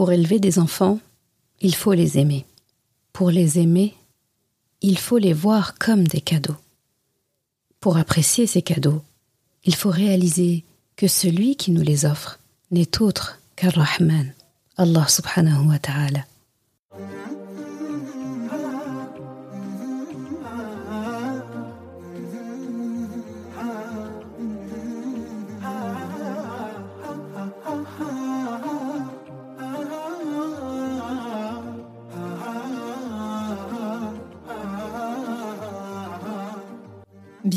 [0.00, 0.98] Pour élever des enfants,
[1.60, 2.46] il faut les aimer.
[3.12, 3.94] Pour les aimer,
[4.80, 6.56] il faut les voir comme des cadeaux.
[7.80, 9.02] Pour apprécier ces cadeaux,
[9.62, 10.64] il faut réaliser
[10.96, 12.38] que celui qui nous les offre
[12.70, 14.32] n'est autre qu'Al Rahman,
[14.78, 16.24] Allah subhanahu wa ta'ala.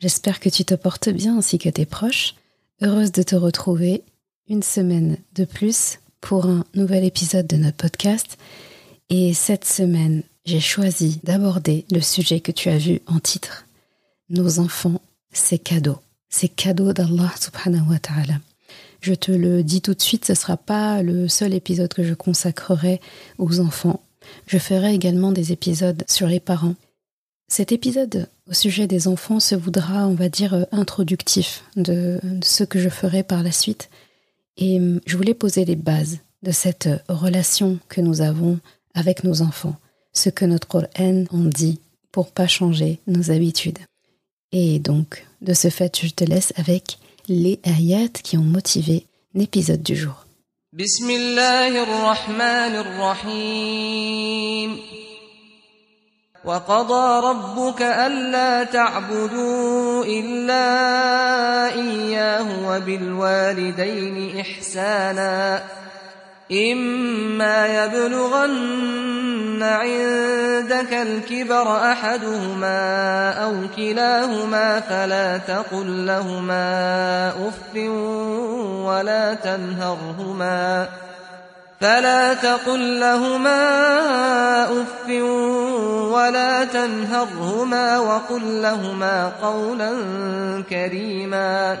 [0.00, 2.34] J'espère que tu te portes bien ainsi que tes proches.
[2.80, 4.02] Heureuse de te retrouver
[4.48, 8.38] une semaine de plus pour un nouvel épisode de notre podcast.
[9.10, 13.66] Et cette semaine, j'ai choisi d'aborder le sujet que tu as vu en titre.
[14.30, 15.98] Nos enfants, c'est cadeau.
[16.30, 18.40] C'est cadeau d'Allah subhanahu wa ta'ala.
[19.02, 22.04] Je te le dis tout de suite, ce ne sera pas le seul épisode que
[22.04, 23.02] je consacrerai
[23.36, 24.00] aux enfants.
[24.46, 26.76] Je ferai également des épisodes sur les parents
[27.50, 32.62] cet épisode au sujet des enfants se voudra, on va dire, euh, introductif de, ce
[32.62, 33.90] que je ferai par la suite.
[34.56, 38.60] Et hum, je voulais poser les bases de cette euh, relation que nous avons
[38.94, 39.74] avec nos enfants,
[40.12, 41.80] ce que notre Coran en dit
[42.12, 43.78] pour pas changer nos habitudes.
[44.52, 49.82] Et donc, de ce fait, je te laisse avec les ayats qui ont motivé l'épisode
[49.82, 50.24] du jour.
[56.44, 60.64] وقضى ربك ألا تعبدوا إلا
[61.74, 65.62] إياه وبالوالدين إحسانا
[66.52, 77.76] إما يبلغن عندك الكبر أحدهما أو كلاهما فلا تقل لهما أف
[78.86, 80.88] ولا تنهرهما
[81.80, 83.62] فلا تقل لهما
[84.64, 85.10] أف
[86.59, 89.91] ولا تنهرهما وقل لهما قولا
[90.69, 91.77] كريما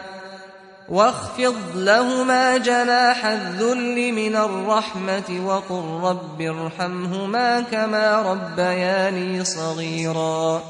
[0.89, 10.63] واخفض لهما جناح الذل من الرحمة وقل رب ارحمهما كما ربياني صغيرا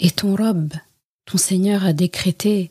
[0.00, 0.72] Et ton Rob,
[1.24, 2.70] ton Seigneur a décrété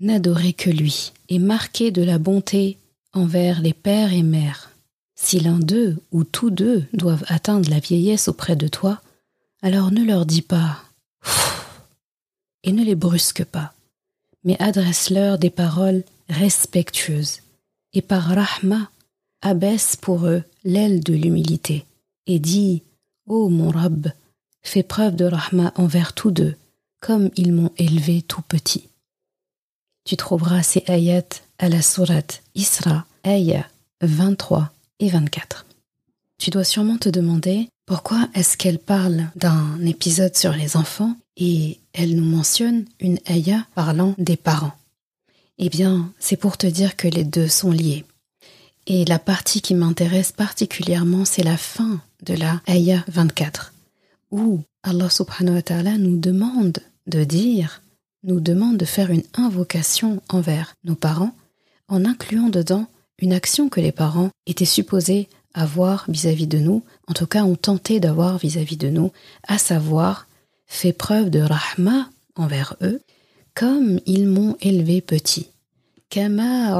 [0.00, 2.78] n'adorer que lui et marquer de la bonté
[3.12, 4.70] envers les pères et mères.
[5.14, 9.00] Si l'un d'eux ou tous deux doivent atteindre la vieillesse auprès de toi,
[9.61, 10.83] alors ne leur dis pas
[12.63, 13.73] et ne les brusque pas,
[14.43, 17.41] mais adresse-leur des paroles respectueuses,
[17.93, 18.89] et par rahma,
[19.41, 21.85] abaisse pour eux l'aile de l'humilité,
[22.27, 22.83] et dis
[23.27, 24.11] Ô mon Rab,
[24.61, 26.55] fais preuve de rahma envers tous deux,
[26.99, 28.89] comme ils m'ont élevé tout petit.
[30.05, 33.67] Tu trouveras ces ayats à la sourate Isra, ayat
[34.01, 35.65] 23 24.
[36.37, 41.77] Tu dois sûrement te demander pourquoi est-ce qu'elle parle d'un épisode sur les enfants et
[41.91, 44.71] elle nous mentionne une ayah parlant des parents?
[45.57, 48.05] Eh bien, c'est pour te dire que les deux sont liés.
[48.87, 53.73] Et la partie qui m'intéresse particulièrement, c'est la fin de la ayah 24,
[54.31, 55.61] où Allah subhanahu
[55.99, 57.81] nous demande de dire,
[58.23, 61.35] nous demande de faire une invocation envers nos parents
[61.89, 67.13] en incluant dedans une action que les parents étaient supposés avoir vis-à-vis de nous, en
[67.13, 69.11] tout cas ont tenté d'avoir vis-à-vis de nous,
[69.47, 70.27] à savoir
[70.67, 73.01] fait preuve de rahma envers eux,
[73.53, 75.47] comme ils m'ont élevé petit.
[76.09, 76.79] Kama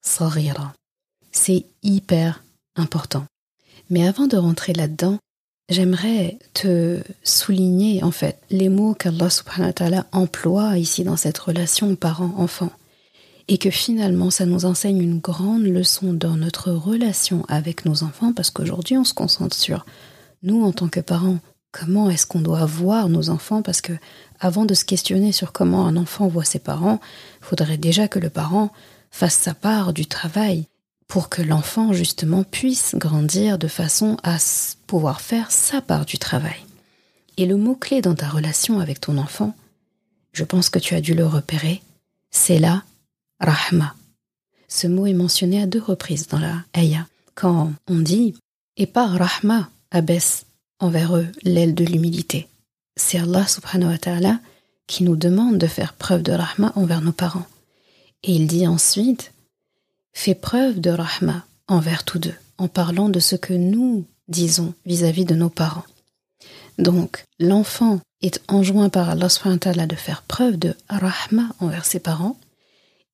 [0.00, 0.72] sarira.
[1.32, 2.42] C'est hyper
[2.76, 3.24] important.
[3.90, 5.18] Mais avant de rentrer là-dedans,
[5.68, 11.38] j'aimerais te souligner en fait les mots qu'Allah subhanahu wa ta'ala emploie ici dans cette
[11.38, 12.70] relation parent-enfant
[13.48, 18.32] et que finalement ça nous enseigne une grande leçon dans notre relation avec nos enfants
[18.32, 19.84] parce qu'aujourd'hui on se concentre sur
[20.44, 21.38] nous, en tant que parents,
[21.72, 23.62] comment est-ce qu'on doit voir nos enfants?
[23.62, 23.94] Parce que
[24.38, 27.00] avant de se questionner sur comment un enfant voit ses parents,
[27.40, 28.70] il faudrait déjà que le parent
[29.10, 30.66] fasse sa part du travail
[31.08, 34.36] pour que l'enfant justement puisse grandir de façon à
[34.86, 36.60] pouvoir faire sa part du travail.
[37.36, 39.54] Et le mot-clé dans ta relation avec ton enfant,
[40.32, 41.82] je pense que tu as dû le repérer,
[42.30, 42.82] c'est la
[43.44, 43.94] rahma.
[44.68, 48.34] Ce mot est mentionné à deux reprises dans la ayah, quand on dit
[48.76, 50.46] et par rahma abaisse
[50.80, 52.48] envers eux l'aile de l'humilité.
[52.96, 54.40] C'est Allah subhanahu wa ta'ala
[54.86, 57.46] qui nous demande de faire preuve de rahma envers nos parents.
[58.22, 59.32] Et il dit ensuite
[60.12, 65.24] Fais preuve de rahma envers tous deux, en parlant de ce que nous disons vis-à-vis
[65.24, 65.84] de nos parents.
[66.78, 69.28] Donc, l'enfant est enjoint par Allah
[69.86, 72.36] de faire preuve de rahma envers ses parents,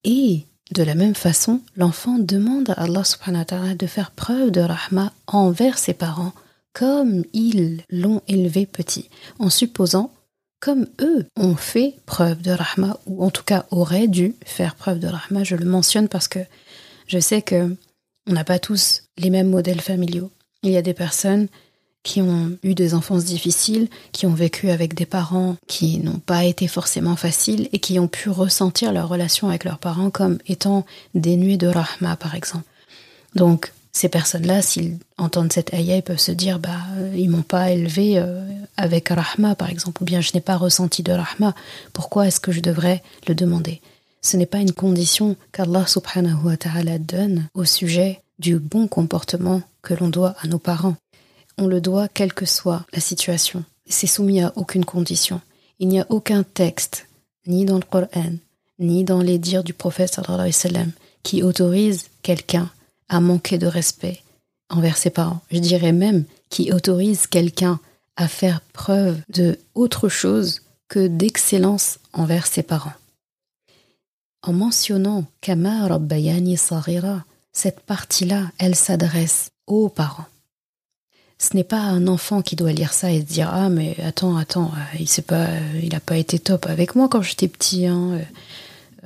[0.04, 3.02] et de la même façon, l'enfant demande à Allah
[3.74, 6.32] de faire preuve de rahma envers ses parents,
[6.72, 9.08] comme ils l'ont élevé petit,
[9.38, 10.12] en supposant
[10.60, 14.98] comme eux ont fait preuve de rahma, ou en tout cas auraient dû faire preuve
[14.98, 15.42] de rahma.
[15.42, 16.40] Je le mentionne parce que
[17.06, 17.74] je sais que
[18.28, 20.30] on n'a pas tous les mêmes modèles familiaux.
[20.62, 21.48] Il y a des personnes
[22.02, 26.44] qui ont eu des enfances difficiles, qui ont vécu avec des parents qui n'ont pas
[26.44, 30.86] été forcément faciles et qui ont pu ressentir leur relation avec leurs parents comme étant
[31.14, 32.64] dénuées de rahma, par exemple.
[33.34, 36.78] Donc, ces personnes-là, s'ils entendent cette ayah, ils peuvent se dire, bah,
[37.14, 38.42] ils m'ont pas élevé euh,
[38.76, 41.54] avec rahma, par exemple, ou bien je n'ai pas ressenti de rahma.
[41.92, 43.80] Pourquoi est-ce que je devrais le demander?
[44.22, 49.62] Ce n'est pas une condition qu'Allah subhanahu wa ta'ala donne au sujet du bon comportement
[49.82, 50.96] que l'on doit à nos parents.
[51.60, 53.64] On le doit quelle que soit la situation.
[53.86, 55.42] C'est soumis à aucune condition.
[55.78, 57.06] Il n'y a aucun texte,
[57.46, 58.32] ni dans le Coran,
[58.78, 60.18] ni dans les dires du prophète
[61.22, 62.70] qui autorise quelqu'un
[63.10, 64.22] à manquer de respect
[64.70, 65.42] envers ses parents.
[65.50, 67.78] Je dirais même qui autorise quelqu'un
[68.16, 72.94] à faire preuve de autre chose que d'excellence envers ses parents.
[74.42, 77.22] En mentionnant Kama Rabbayani Sarira,
[77.52, 80.24] cette partie-là, elle s'adresse aux parents.
[81.40, 84.36] Ce n'est pas un enfant qui doit lire ça et se dire Ah, mais attends,
[84.36, 85.46] attends, euh, il n'a pas,
[85.82, 87.86] il pas été top avec moi quand j'étais petit.
[87.86, 88.10] Hein.
[88.12, 88.22] Euh,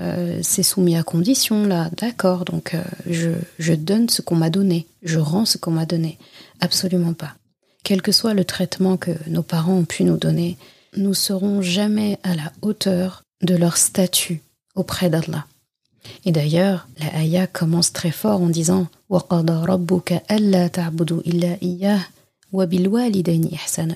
[0.00, 1.90] euh, c'est soumis à condition, là.
[1.96, 2.76] D'accord, donc
[3.08, 4.88] je, donne ce qu'on m'a donné.
[5.04, 6.18] Je rends ce qu'on m'a donné.
[6.58, 7.34] Absolument pas.
[7.84, 10.58] Quel que soit le traitement que nos parents ont pu nous donner,
[10.96, 14.42] nous serons jamais à la hauteur de leur statut
[14.74, 15.46] auprès d'Allah.
[16.24, 18.88] Et d'ailleurs, la ayah commence très fort en disant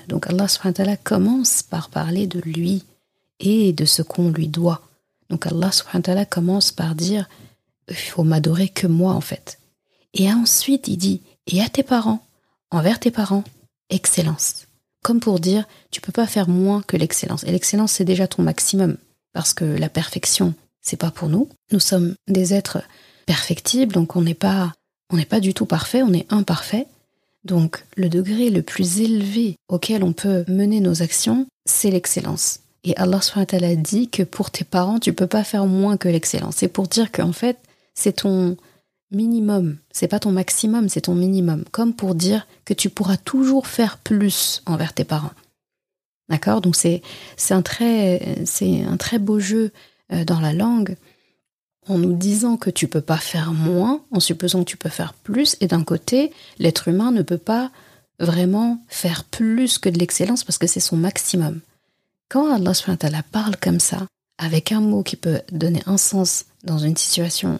[0.07, 2.83] Donc Allah subhanahu commence par parler de lui
[3.39, 4.81] et de ce qu'on lui doit.
[5.29, 7.29] Donc Allah subhanahu commence par dire
[7.87, 9.59] il faut m'adorer que moi en fait.
[10.13, 12.23] Et ensuite il dit et à tes parents,
[12.71, 13.43] envers tes parents,
[13.89, 14.67] excellence.
[15.03, 17.43] Comme pour dire tu peux pas faire moins que l'excellence.
[17.43, 18.97] Et l'excellence c'est déjà ton maximum
[19.33, 21.47] parce que la perfection c'est pas pour nous.
[21.71, 22.81] Nous sommes des êtres
[23.25, 24.73] perfectibles, donc on n'est pas,
[25.11, 26.87] on n'est pas du tout parfait, on est imparfait.
[27.43, 32.59] Donc le degré le plus élevé auquel on peut mener nos actions, c'est l'excellence.
[32.83, 36.57] Et Allah a dit que pour tes parents, tu peux pas faire moins que l'excellence.
[36.57, 37.57] C'est pour dire qu'en fait,
[37.93, 38.55] c'est ton
[39.11, 41.65] minimum, c'est pas ton maximum, c'est ton minimum.
[41.71, 45.33] Comme pour dire que tu pourras toujours faire plus envers tes parents.
[46.29, 46.61] D'accord?
[46.61, 47.01] Donc c'est
[47.49, 49.71] un un très beau jeu
[50.13, 50.95] euh, dans la langue
[51.89, 55.13] en nous disant que tu peux pas faire moins, en supposant que tu peux faire
[55.13, 57.71] plus, et d'un côté, l'être humain ne peut pas
[58.19, 61.61] vraiment faire plus que de l'excellence parce que c'est son maximum.
[62.29, 64.05] Quand Allah parle comme ça,
[64.37, 67.59] avec un mot qui peut donner un sens dans une situation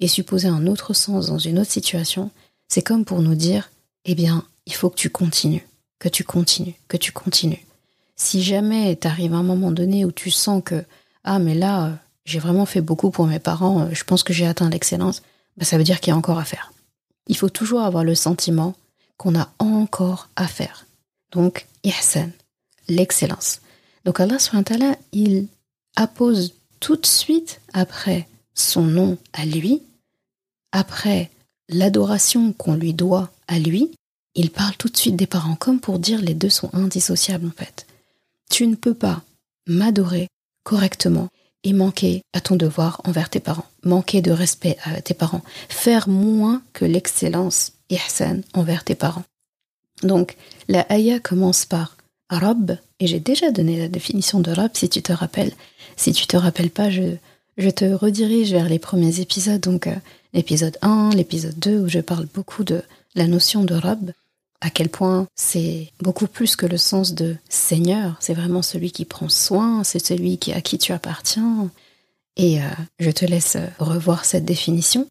[0.00, 2.30] et supposer un autre sens dans une autre situation,
[2.68, 3.70] c'est comme pour nous dire,
[4.04, 5.66] eh bien, il faut que tu continues,
[5.98, 7.64] que tu continues, que tu continues.
[8.16, 10.84] Si jamais tu arrives à un moment donné où tu sens que
[11.24, 11.92] ah mais là euh,
[12.24, 15.22] j'ai vraiment fait beaucoup pour mes parents, euh, je pense que j'ai atteint l'excellence,
[15.56, 16.72] bah, ça veut dire qu'il y a encore à faire.
[17.26, 18.74] Il faut toujours avoir le sentiment
[19.16, 20.86] qu'on a encore à faire.
[21.30, 22.30] Donc, ihsan,
[22.88, 23.60] l'excellence.
[24.04, 24.38] Donc Allah
[25.12, 25.46] il
[25.96, 29.82] appose tout de suite après son nom à lui,
[30.72, 31.30] après
[31.68, 33.92] l'adoration qu'on lui doit à lui,
[34.34, 37.56] il parle tout de suite des parents comme pour dire les deux sont indissociables en
[37.56, 37.86] fait.
[38.50, 39.22] Tu ne peux pas
[39.66, 40.28] m'adorer
[40.64, 41.28] correctement
[41.64, 46.08] et manquer à ton devoir envers tes parents, manquer de respect à tes parents, faire
[46.08, 49.24] moins que l'excellence ihsan envers tes parents.
[50.02, 50.36] Donc,
[50.68, 51.96] la ayah commence par
[52.30, 55.52] Rab, et j'ai déjà donné la définition de Rab si tu te rappelles.
[55.96, 57.16] Si tu te rappelles pas, je,
[57.58, 59.94] je te redirige vers les premiers épisodes, donc euh,
[60.32, 62.82] l'épisode 1, l'épisode 2, où je parle beaucoup de
[63.14, 64.12] la notion de Rab.
[64.62, 69.04] À quel point c'est beaucoup plus que le sens de Seigneur, c'est vraiment celui qui
[69.04, 71.68] prend soin, c'est celui à qui tu appartiens.
[72.36, 72.66] Et euh,
[73.00, 75.06] je te laisse revoir cette définition.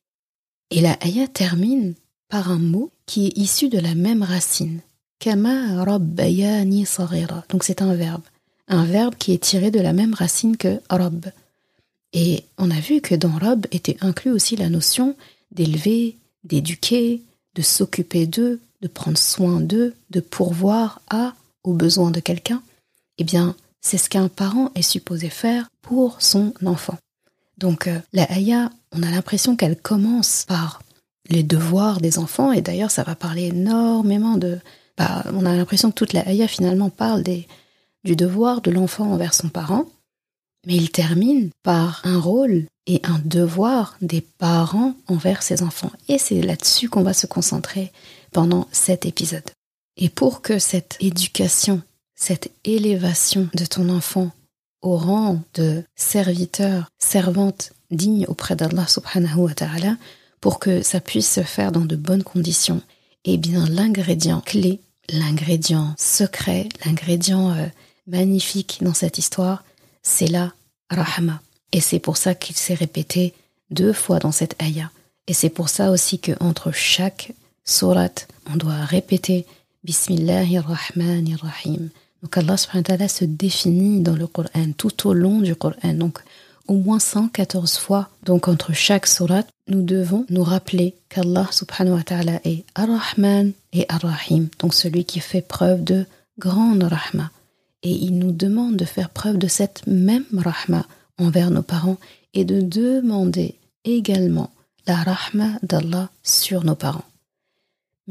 [0.71, 1.95] Et la ayah termine
[2.29, 4.79] par un mot qui est issu de la même racine.
[5.19, 7.43] Kama rabbayani saghira.
[7.49, 8.23] Donc c'est un verbe.
[8.69, 11.25] Un verbe qui est tiré de la même racine que rabb.
[12.13, 15.17] Et on a vu que dans rabb était inclus aussi la notion
[15.51, 16.15] d'élever,
[16.45, 17.21] d'éduquer,
[17.55, 21.33] de s'occuper d'eux, de prendre soin d'eux, de pourvoir à
[21.63, 22.61] aux besoins de quelqu'un,
[23.17, 26.97] eh bien, c'est ce qu'un parent est supposé faire pour son enfant.
[27.57, 30.81] Donc, euh, la Aya, on a l'impression qu'elle commence par
[31.29, 34.59] les devoirs des enfants, et d'ailleurs, ça va parler énormément de.
[34.97, 37.47] Bah, on a l'impression que toute la Aya finalement parle des,
[38.03, 39.85] du devoir de l'enfant envers son parent,
[40.65, 45.91] mais il termine par un rôle et un devoir des parents envers ses enfants.
[46.07, 47.91] Et c'est là-dessus qu'on va se concentrer
[48.31, 49.49] pendant cet épisode.
[49.97, 51.81] Et pour que cette éducation,
[52.15, 54.31] cette élévation de ton enfant
[54.81, 59.97] au rang de serviteur, servante digne auprès d'Allah subhanahu wa ta'ala,
[60.39, 62.81] pour que ça puisse se faire dans de bonnes conditions,
[63.25, 67.67] eh bien l'ingrédient clé, l'ingrédient secret, l'ingrédient euh,
[68.07, 69.63] magnifique dans cette histoire,
[70.01, 70.51] c'est la
[70.89, 71.41] rahma.
[71.71, 73.33] Et c'est pour ça qu'il s'est répété
[73.69, 74.89] deux fois dans cette ayah.
[75.27, 77.33] Et c'est pour ça aussi que entre chaque
[77.65, 79.45] surat, on doit répéter
[79.83, 81.89] Bismillahirrahmanirrahim.
[82.21, 85.93] Donc Allah subhanahu wa ta'ala se définit dans le Coran tout au long du Coran.
[85.93, 86.19] Donc
[86.67, 88.09] au moins 114 fois.
[88.23, 93.85] Donc entre chaque surat, nous devons nous rappeler qu'Allah subhanahu wa ta'ala est Ar-Rahman et
[93.89, 94.49] Ar-Rahim.
[94.59, 96.05] Donc celui qui fait preuve de
[96.37, 97.31] grande rahma.
[97.83, 100.85] Et il nous demande de faire preuve de cette même rahma
[101.17, 101.97] envers nos parents
[102.33, 104.51] et de demander également
[104.85, 107.05] la rahma d'Allah sur nos parents.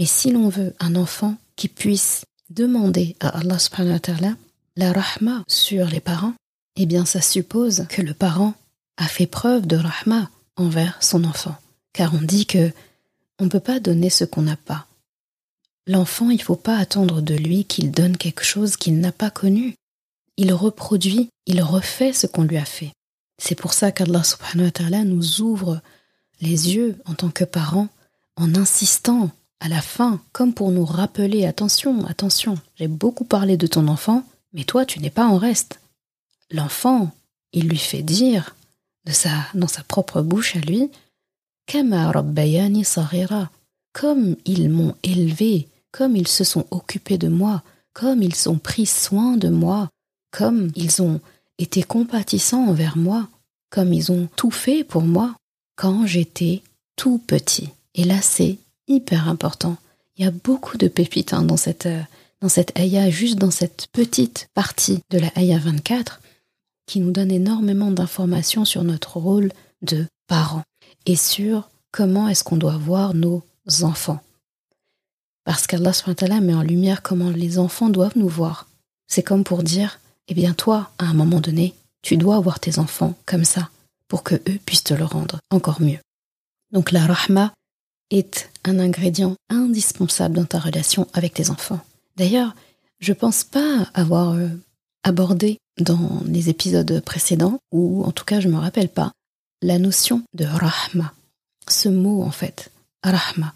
[0.01, 4.35] Mais si l'on veut un enfant qui puisse demander à Allah subhanahu wa ta'ala
[4.77, 6.33] la rahma sur les parents,
[6.77, 8.55] eh bien ça suppose que le parent
[8.97, 11.55] a fait preuve de rahma envers son enfant.
[11.93, 12.73] Car on dit que
[13.39, 14.87] on ne peut pas donner ce qu'on n'a pas.
[15.87, 19.31] L'enfant, il ne faut pas attendre de lui qu'il donne quelque chose qu'il n'a pas
[19.31, 19.75] connu.
[20.39, 22.93] Il reproduit, il refait ce qu'on lui a fait.
[23.37, 25.83] C'est pour ça qu'Allah subhanahu wa ta'ala nous ouvre
[26.41, 27.89] les yeux en tant que parents
[28.37, 33.67] en insistant à la fin, comme pour nous rappeler attention, attention, j'ai beaucoup parlé de
[33.67, 35.81] ton enfant, mais toi tu n'es pas en reste.
[36.51, 37.11] L'enfant,
[37.53, 38.57] il lui fait dire
[39.07, 39.13] de
[39.55, 40.91] dans sa propre bouche à lui,
[41.67, 42.85] Kama rabbayani
[43.93, 47.63] comme ils m'ont élevé, comme ils se sont occupés de moi,
[47.93, 49.89] comme ils ont pris soin de moi,
[50.31, 51.21] comme ils ont
[51.59, 53.29] été compatissants envers moi,
[53.71, 55.35] comme ils ont tout fait pour moi
[55.77, 56.63] quand j'étais
[56.97, 57.71] tout petit.
[57.95, 58.59] Et là, c'est
[58.91, 59.77] hyper important.
[60.17, 62.03] Il y a beaucoup de pépites hein, dans cette euh,
[62.41, 62.73] dans cette
[63.11, 66.21] juste dans cette petite partie de la ayah 24,
[66.87, 70.63] qui nous donne énormément d'informations sur notre rôle de parent
[71.07, 73.43] et sur comment est-ce qu'on doit voir nos
[73.83, 74.21] enfants.
[75.45, 78.69] Parce qu'Allah met en lumière comment les enfants doivent nous voir.
[79.07, 82.79] C'est comme pour dire, eh bien toi, à un moment donné, tu dois voir tes
[82.79, 83.69] enfants comme ça,
[84.09, 85.99] pour que eux puissent te le rendre encore mieux.
[86.73, 87.53] Donc la rahma,
[88.11, 91.81] est un ingrédient indispensable dans ta relation avec tes enfants.
[92.17, 92.55] D'ailleurs,
[92.99, 94.49] je pense pas avoir euh,
[95.03, 99.13] abordé dans les épisodes précédents, ou en tout cas je me rappelle pas,
[99.63, 101.13] la notion de rahma.
[101.69, 102.71] Ce mot en fait,
[103.03, 103.55] rahma.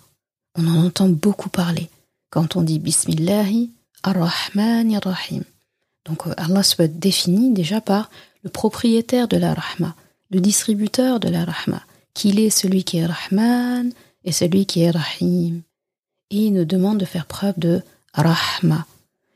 [0.56, 1.90] On en entend beaucoup parler
[2.30, 3.70] quand on dit Bismillahi
[4.02, 5.42] ar-Rahman rahim
[6.04, 8.10] Donc euh, Allah se définit déjà par
[8.42, 9.94] le propriétaire de la rahma,
[10.30, 11.82] le distributeur de la rahma,
[12.12, 13.92] qu'il est celui qui est Rahman,
[14.24, 15.62] et celui qui est Rahim.
[16.30, 17.82] Et il nous demande de faire preuve de
[18.14, 18.86] Rahma.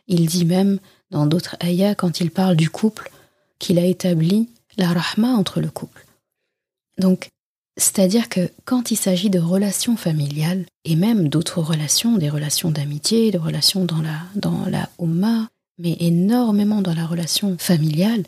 [0.06, 0.78] Il dit même
[1.10, 3.10] dans d'autres ayats, quand il parle du couple,
[3.58, 6.06] qu'il a établi la Rahma entre le couple.
[6.98, 7.28] Donc,
[7.76, 13.30] c'est-à-dire que quand il s'agit de relations familiales, et même d'autres relations, des relations d'amitié,
[13.30, 14.88] des relations dans la, dans la
[15.78, 18.24] mais énormément dans la relation familiale,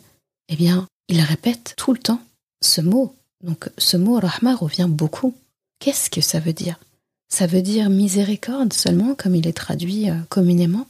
[0.47, 2.21] eh bien, il répète tout le temps
[2.61, 3.13] ce mot.
[3.43, 5.33] Donc, ce mot Rahma revient beaucoup.
[5.81, 6.79] Qu'est-ce que ça veut dire?
[7.27, 10.85] Ça veut dire miséricorde seulement, comme il est traduit euh, communément?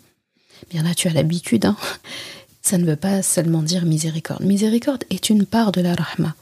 [0.70, 1.66] Bien là, tu as l'habitude.
[1.66, 1.78] Hein
[2.62, 4.44] ça ne veut pas seulement dire miséricorde.
[4.44, 6.36] Miséricorde est une part de la rahma,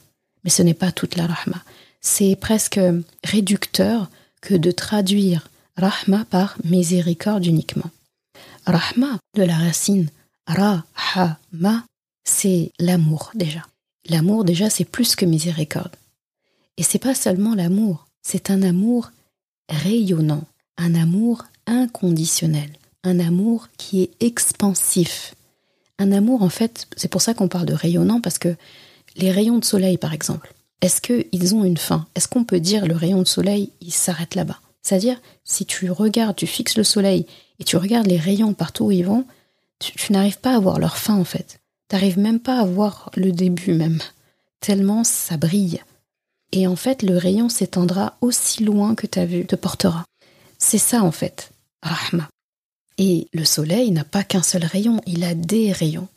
[0.44, 1.64] mais ce n'est pas toute la rahma.
[2.02, 2.80] C'est presque
[3.24, 4.10] réducteur
[4.42, 7.92] que de traduire rahma par miséricorde uniquement.
[8.66, 10.10] Rahma, de la racine
[10.48, 11.86] ra-ha-ma,
[12.24, 13.62] c'est l'amour déjà.
[14.10, 15.96] L'amour déjà, c'est plus que miséricorde.
[16.78, 19.12] Et c'est pas seulement l'amour, c'est un amour
[19.70, 20.44] rayonnant,
[20.78, 22.70] un amour inconditionnel,
[23.04, 25.36] un amour qui est expansif.
[25.98, 28.56] Un amour, en fait, c'est pour ça qu'on parle de rayonnant, parce que
[29.16, 32.08] les rayons de soleil, par exemple, est-ce qu'ils ont une fin?
[32.16, 34.60] Est-ce qu'on peut dire le rayon de soleil, il s'arrête là-bas?
[34.82, 37.26] C'est-à-dire, si tu regardes, tu fixes le soleil
[37.60, 39.26] et tu regardes les rayons partout où ils vont,
[39.80, 41.60] tu, n'arrives pas à voir leur fin, en fait.
[41.90, 44.00] Tu n'arrives même pas à voir le début, même.
[44.62, 45.82] Tellement ça brille.
[46.52, 50.06] Et en fait, le rayon s'étendra aussi loin que ta vue te portera.
[50.58, 51.52] C'est ça, en fait,
[51.82, 52.28] Rahma.
[52.98, 56.10] Et le soleil n'a pas qu'un seul rayon, il a des rayons.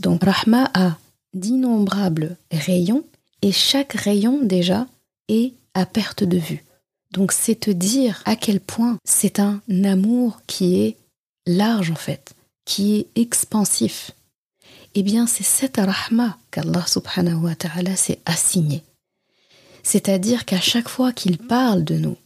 [0.00, 0.96] Donc Rahma a
[1.34, 3.04] d'innombrables rayons
[3.42, 4.86] et chaque rayon déjà
[5.28, 6.64] est à perte de vue.
[7.10, 10.96] Donc c'est te dire à quel point c'est un amour qui est
[11.46, 14.12] large en fait, qui est expansif.
[14.94, 18.82] Eh bien c'est cette rahma qu'Allah subhanahu wa ta'ala s'est assigné.
[19.84, 22.16] C'est-à-dire qu'à chaque fois qu'il parle de nous,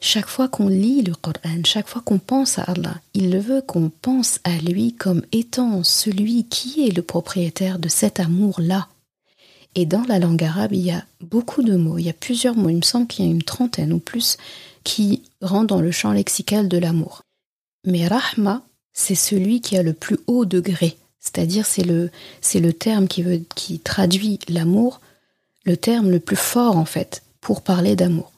[0.00, 3.90] chaque fois qu'on lit le Coran, chaque fois qu'on pense à Allah, il veut qu'on
[4.02, 8.88] pense à lui comme étant celui qui est le propriétaire de cet amour-là.
[9.74, 12.56] Et dans la langue arabe, il y a beaucoup de mots, il y a plusieurs
[12.56, 14.36] mots, il me semble qu'il y a une trentaine ou plus
[14.84, 17.22] qui rentrent dans le champ lexical de l'amour.
[17.86, 22.10] Mais Rahma, c'est celui qui a le plus haut degré, c'est-à-dire c'est le,
[22.40, 25.00] c'est le terme qui, veut, qui traduit l'amour,
[25.66, 28.32] le terme le plus fort en fait, pour parler d'amour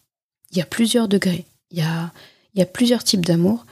[0.50, 1.82] il y a plusieurs degrés, il y
[2.62, 3.66] a, plusieurs types d'amour,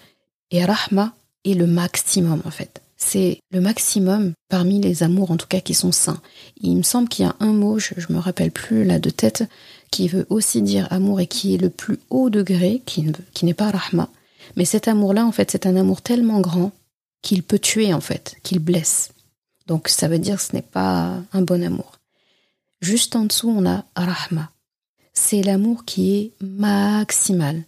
[0.51, 2.83] et Rahma est le maximum en fait.
[2.99, 6.21] C'est le maximum parmi les amours en tout cas qui sont sains.
[6.61, 9.11] Il me semble qu'il y a un mot, je ne me rappelle plus là de
[9.11, 9.45] tête,
[9.91, 13.55] qui veut aussi dire amour et qui est le plus haut degré, qui, qui n'est
[13.55, 14.09] pas Rahma.
[14.57, 16.73] Mais cet amour-là, en fait, c'est un amour tellement grand
[17.23, 19.11] qu'il peut tuer, en fait, qu'il blesse.
[19.67, 21.96] Donc ça veut dire que ce n'est pas un bon amour.
[22.87, 24.53] Juste en dessous, on a Rahma
[25.17, 27.65] c'est l'amour qui est maximal.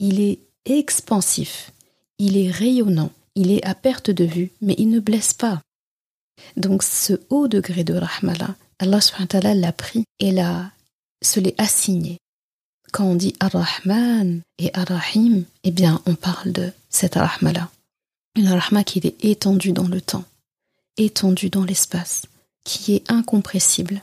[0.00, 1.72] Il est expansif,
[2.18, 5.60] il est rayonnant, il est à perte de vue, mais il ne blesse pas.
[6.56, 10.72] Donc ce haut degré de rahmala, Allah subhanahu l'a pris et l'a,
[11.22, 12.18] se l'est assigné.
[12.92, 17.70] Quand on dit Ar-Rahman et Ar-Rahim, eh bien on parle de cette rahmala.
[18.34, 20.24] Une rahma qui est étendue dans le temps,
[20.96, 22.22] étendue dans l'espace,
[22.64, 24.02] qui est incompressible,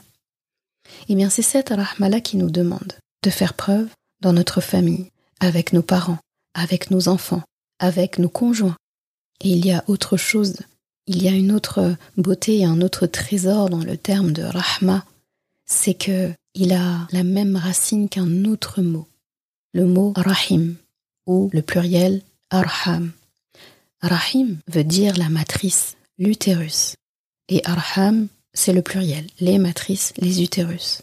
[1.08, 3.88] eh bien, c'est cette rahma qui nous demande de faire preuve
[4.20, 6.18] dans notre famille, avec nos parents,
[6.54, 7.42] avec nos enfants,
[7.78, 8.76] avec nos conjoints.
[9.40, 10.56] Et il y a autre chose,
[11.06, 15.04] il y a une autre beauté et un autre trésor dans le terme de rahma,
[15.66, 19.06] c'est que il a la même racine qu'un autre mot,
[19.74, 20.76] le mot rahim,
[21.26, 23.12] ou le pluriel arham.
[24.00, 26.94] Rahim veut dire la matrice, l'utérus,
[27.48, 31.02] et arham c'est le pluriel, les matrices, les utérus.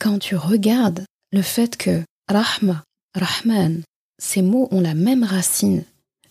[0.00, 2.82] Quand tu regardes le fait que Rahma,
[3.14, 3.82] Rahman,
[4.18, 5.84] ces mots ont la même racine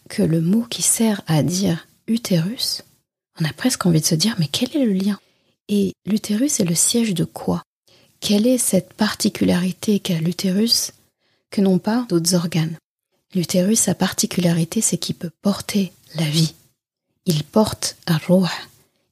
[0.09, 2.83] que le mot qui sert à dire utérus,
[3.39, 5.19] on a presque envie de se dire mais quel est le lien?
[5.69, 7.61] Et l'utérus est le siège de quoi?
[8.19, 10.91] Quelle est cette particularité qu'a l'utérus
[11.51, 12.77] que n'ont pas d'autres organes?
[13.35, 16.55] L'utérus, sa particularité, c'est qu'il peut porter la vie.
[17.25, 18.49] Il porte un roi,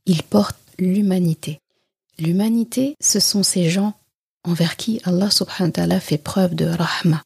[0.05, 1.59] il porte l'humanité.
[2.17, 3.93] L'humanité, ce sont ces gens
[4.43, 7.23] envers qui Allah subhanahu wa ta'ala fait preuve de rahma.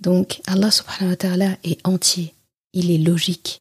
[0.00, 2.34] Donc Allah subhanahu wa ta'ala est entier,
[2.72, 3.60] il est logique.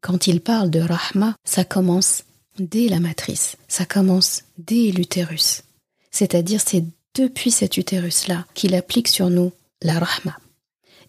[0.00, 2.24] Quand il parle de rahma, ça commence
[2.58, 5.62] dès la matrice, ça commence dès l'utérus.
[6.10, 10.38] C'est-à-dire c'est depuis cet utérus-là qu'il applique sur nous la rahma.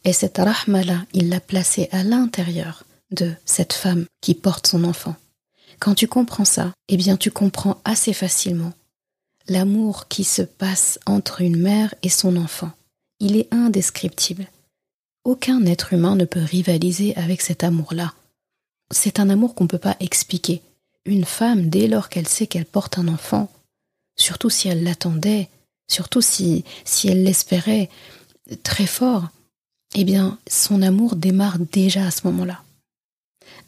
[0.04, 5.15] Et cette rahma-là, il l'a placée à l'intérieur de cette femme qui porte son enfant.
[5.80, 8.74] Quand tu comprends ça, eh bien tu comprends assez facilement
[9.50, 12.72] l'amour qui se passe entre une mère et son enfant.
[13.20, 14.48] Il est indescriptible.
[15.24, 18.13] Aucun être humain ne peut rivaliser avec cet amour-là.
[18.92, 20.62] C'est un amour qu'on ne peut pas expliquer.
[21.06, 23.52] Une femme, dès lors qu'elle sait qu'elle porte un enfant,
[24.18, 25.50] surtout si elle l'attendait,
[25.90, 26.63] surtout si,
[27.06, 27.90] elle l'espérait
[28.63, 29.30] très fort,
[29.96, 32.62] eh bien, son amour démarre déjà à ce moment-là.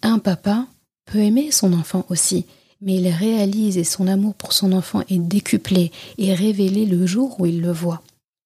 [0.02, 0.67] Un papa
[1.10, 2.45] peut aimer son enfant aussi,
[2.82, 7.39] mais il réalise et son amour pour son enfant est décuplé et révélé le jour
[7.39, 8.02] où il le voit.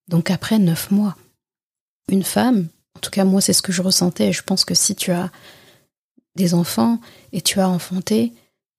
[0.07, 1.17] Donc après neuf mois.
[2.09, 4.75] Une femme, en tout cas moi c'est ce que je ressentais, et je pense que
[4.75, 5.29] si tu as
[6.35, 6.99] des enfants
[7.33, 8.31] et tu as enfanté,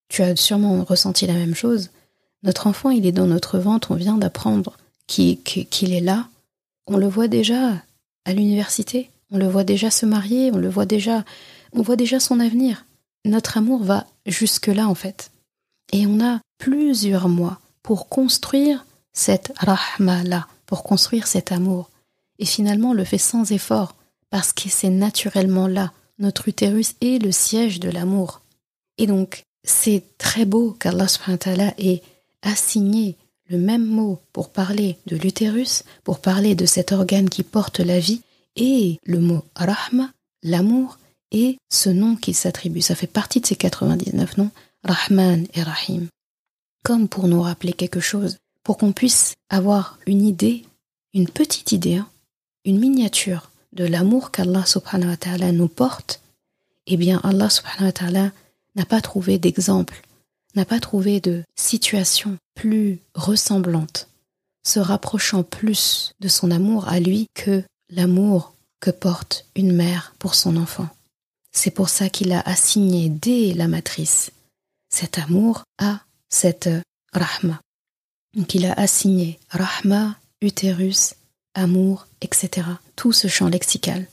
[0.08, 1.90] tu as sûrement ressenti la même chose.
[2.42, 6.28] Notre enfant, il est dans notre ventre, on vient d'apprendre qu'il est là.
[6.86, 7.82] On le voit déjà
[8.24, 11.24] à l'université, on le voit déjà se marier, on le voit déjà,
[11.72, 12.84] on voit déjà son avenir.
[13.24, 15.30] Notre amour va jusque-là en fait.
[15.92, 21.90] Et on a plusieurs mois pour construire cette rahma-là, pour construire cet amour.
[22.38, 23.94] Et finalement, on le fait sans effort,
[24.30, 28.40] parce que c'est naturellement là notre utérus est le siège de l'amour.
[28.98, 31.06] Et donc, c'est très beau qu'Allah
[31.78, 32.02] ait
[32.42, 33.16] assigné
[33.48, 37.98] le même mot pour parler de l'utérus, pour parler de cet organe qui porte la
[37.98, 38.22] vie,
[38.56, 40.10] et le mot rahma,
[40.42, 40.98] l'amour,
[41.34, 42.80] et ce nom qu'il s'attribue.
[42.80, 44.50] Ça fait partie de ces 99 noms,
[44.84, 46.06] Rahman et Rahim.
[46.84, 50.64] Comme pour nous rappeler quelque chose, pour qu'on puisse avoir une idée,
[51.12, 52.08] une petite idée, hein,
[52.64, 56.20] une miniature de l'amour qu'Allah subhanahu wa ta'ala nous porte,
[56.86, 58.32] eh bien Allah subhanahu wa ta'ala
[58.76, 60.02] n'a pas trouvé d'exemple,
[60.54, 64.08] n'a pas trouvé de situation plus ressemblante,
[64.62, 70.36] se rapprochant plus de son amour à lui que l'amour que porte une mère pour
[70.36, 70.88] son enfant.
[71.54, 74.32] C'est pour ça qu'il a assigné dès la matrice
[74.90, 76.68] cet amour à cette
[77.12, 77.60] rahma.
[78.36, 81.14] Donc il a assigné rahma, utérus,
[81.54, 82.66] amour, etc.
[82.96, 84.06] Tout ce champ lexical.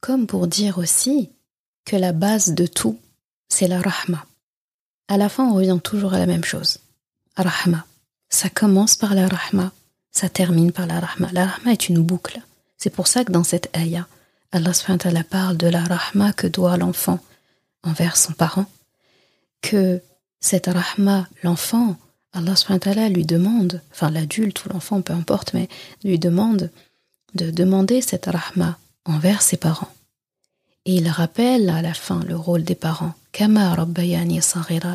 [0.00, 1.30] Comme pour dire aussi
[1.84, 2.98] que la base de tout,
[3.48, 4.26] c'est la rahma.
[5.08, 6.78] À la fin, on revient toujours à la même chose.
[7.36, 7.86] Rahma.
[8.28, 9.72] Ça commence par la rahma,
[10.10, 11.30] ça termine par la rahma.
[11.32, 12.40] La rahma est une boucle.
[12.76, 14.06] C'est pour ça que dans cette ayah,
[14.52, 14.72] Allah
[15.28, 17.18] parle de la rahma que doit l'enfant
[17.82, 18.66] envers son parent,
[19.62, 20.00] que
[20.40, 21.96] cette rahma, l'enfant,
[22.32, 25.68] Allah lui demande, enfin l'adulte ou l'enfant, peu importe, mais
[26.04, 26.70] lui demande
[27.34, 29.92] de demander cette rahma envers ses parents.
[30.84, 33.14] Et il rappelle à la fin le rôle des parents.
[33.32, 33.76] Kama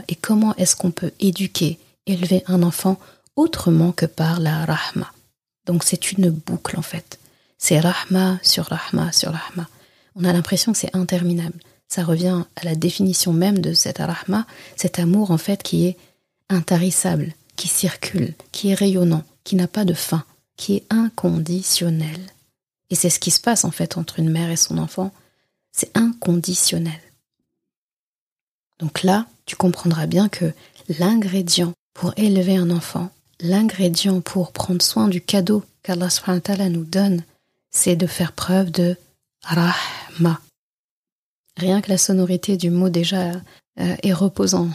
[0.08, 2.98] et comment est-ce qu'on peut éduquer, élever un enfant
[3.36, 5.12] autrement que par la rahma?
[5.66, 7.20] Donc c'est une boucle en fait.
[7.64, 9.70] C'est rahma sur rahma sur rahma.
[10.16, 11.60] On a l'impression que c'est interminable.
[11.88, 15.98] Ça revient à la définition même de cette rahma, cet amour en fait qui est
[16.50, 20.24] intarissable, qui circule, qui est rayonnant, qui n'a pas de fin,
[20.58, 22.20] qui est inconditionnel.
[22.90, 25.12] Et c'est ce qui se passe en fait entre une mère et son enfant.
[25.72, 27.00] C'est inconditionnel.
[28.80, 30.52] Donc là, tu comprendras bien que
[30.98, 36.10] l'ingrédient pour élever un enfant, l'ingrédient pour prendre soin du cadeau qu'Allah
[36.70, 37.24] nous donne,
[37.72, 38.98] c'est de faire preuve de
[39.44, 40.40] rahma.
[41.58, 43.32] Rien que la sonorité du mot déjà
[43.80, 44.70] euh, est reposant.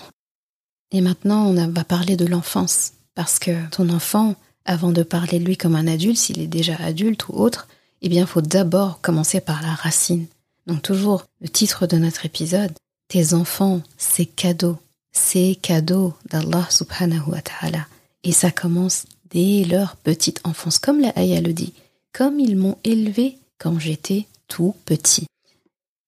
[0.90, 5.44] Et maintenant, on va parler de l'enfance, parce que ton enfant, avant de parler de
[5.44, 7.68] lui comme un adulte, s'il est déjà adulte ou autre,
[8.02, 10.26] eh bien, faut d'abord commencer par la racine.
[10.66, 12.72] Donc toujours le titre de notre épisode,
[13.08, 14.78] tes enfants, c'est cadeau,
[15.12, 17.86] c'est cadeau d'Allah subhanahu wa ta'ala.
[18.24, 21.72] Et ça commence dès leur petite enfance, comme la ayah le dit
[22.16, 25.26] comme ils m'ont élevé quand j'étais tout petit.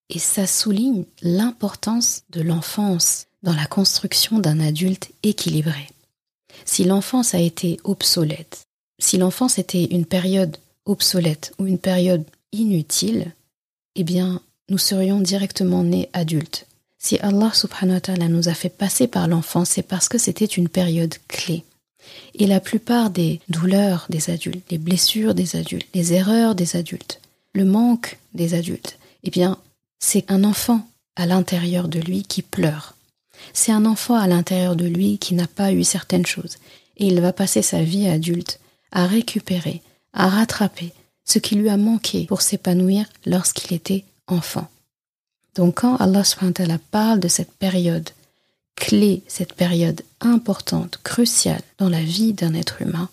[0.09, 5.87] Et ça souligne l'importance de l'enfance dans la construction d'un adulte équilibré.
[6.64, 8.62] Si l'enfance a été obsolète,
[8.99, 13.35] si l'enfance était une période obsolète ou une période inutile,
[13.94, 14.40] eh bien,
[14.71, 16.66] nous serions directement nés adultes.
[16.97, 20.47] Si Allah subhanahu wa ta'ala nous a fait passer par l'enfance, c'est parce que c'était
[20.47, 21.64] une période clé.
[22.35, 27.21] Et la plupart des douleurs des adultes, les blessures des adultes, les erreurs des adultes,
[27.55, 29.59] le manque des adultes, eh bien,
[29.99, 32.94] c'est un enfant à l'intérieur de lui qui pleure.
[33.53, 36.57] C'est un enfant à l'intérieur de lui qui n'a pas eu certaines choses.
[36.97, 38.61] Et il va passer sa vie adulte
[38.92, 40.92] à récupérer, à rattraper
[41.25, 44.68] ce qui lui a manqué pour s'épanouir lorsqu'il était enfant.
[45.55, 46.23] Donc quand Allah
[46.90, 48.11] parle de cette période
[48.79, 53.09] clé, cette période importante, cruciale dans la vie d'un être humain,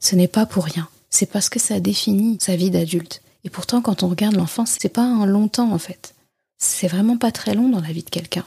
[0.00, 0.88] ce n'est pas pour rien.
[1.10, 3.22] C'est parce que ça définit sa vie d'adulte.
[3.44, 6.14] Et pourtant, quand on regarde l'enfance, c'est pas un long temps en fait.
[6.58, 8.44] C'est vraiment pas très long dans la vie de quelqu'un.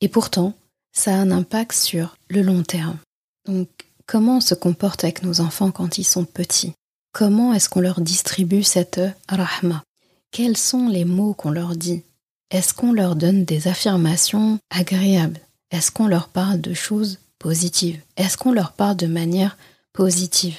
[0.00, 0.54] Et pourtant,
[0.92, 2.98] ça a un impact sur le long terme.
[3.46, 3.68] Donc,
[4.06, 6.72] comment on se comporte avec nos enfants quand ils sont petits?
[7.12, 9.82] Comment est-ce qu'on leur distribue cette rahma?
[10.30, 12.02] Quels sont les mots qu'on leur dit?
[12.50, 15.40] Est-ce qu'on leur donne des affirmations agréables?
[15.70, 18.00] Est-ce qu'on leur parle de choses positives?
[18.16, 19.56] Est-ce qu'on leur parle de manière
[19.92, 20.56] positive?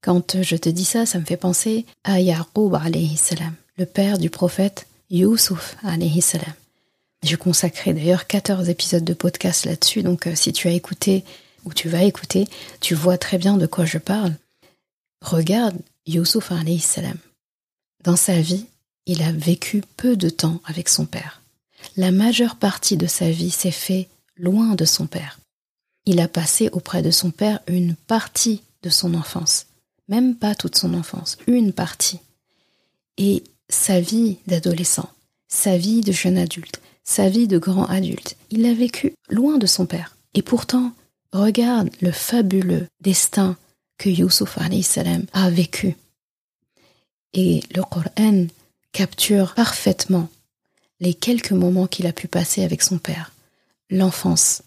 [0.00, 4.18] Quand je te dis ça, ça me fait penser à Yaqub alayhi salam, le père
[4.18, 6.52] du prophète Yusuf alayhi salam.
[7.22, 11.24] J'ai consacré d'ailleurs 14 épisodes de podcast là-dessus, donc euh, si tu as écouté
[11.64, 12.46] ou tu vas écouter,
[12.80, 14.34] tu vois très bien de quoi je parle.
[15.22, 17.16] Regarde Yusuf alayhi salam.
[18.02, 18.66] Dans sa vie,
[19.06, 21.40] il a vécu peu de temps avec son père.
[21.96, 25.38] La majeure partie de sa vie s'est fait loin de son père.
[26.06, 29.66] Il a passé auprès de son père une partie de son enfance,
[30.08, 32.20] même pas toute son enfance, une partie.
[33.16, 35.08] Et sa vie d'adolescent,
[35.48, 39.66] sa vie de jeune adulte, sa vie de grand adulte, il l'a vécu loin de
[39.66, 40.16] son père.
[40.34, 40.92] Et pourtant,
[41.32, 43.56] regarde le fabuleux destin
[43.98, 44.10] que
[44.82, 45.96] salam a vécu.
[47.32, 48.46] Et le Coran
[48.92, 50.28] capture parfaitement
[51.00, 53.32] les quelques moments qu'il a pu passer avec son père,
[53.94, 54.62] l'enfance.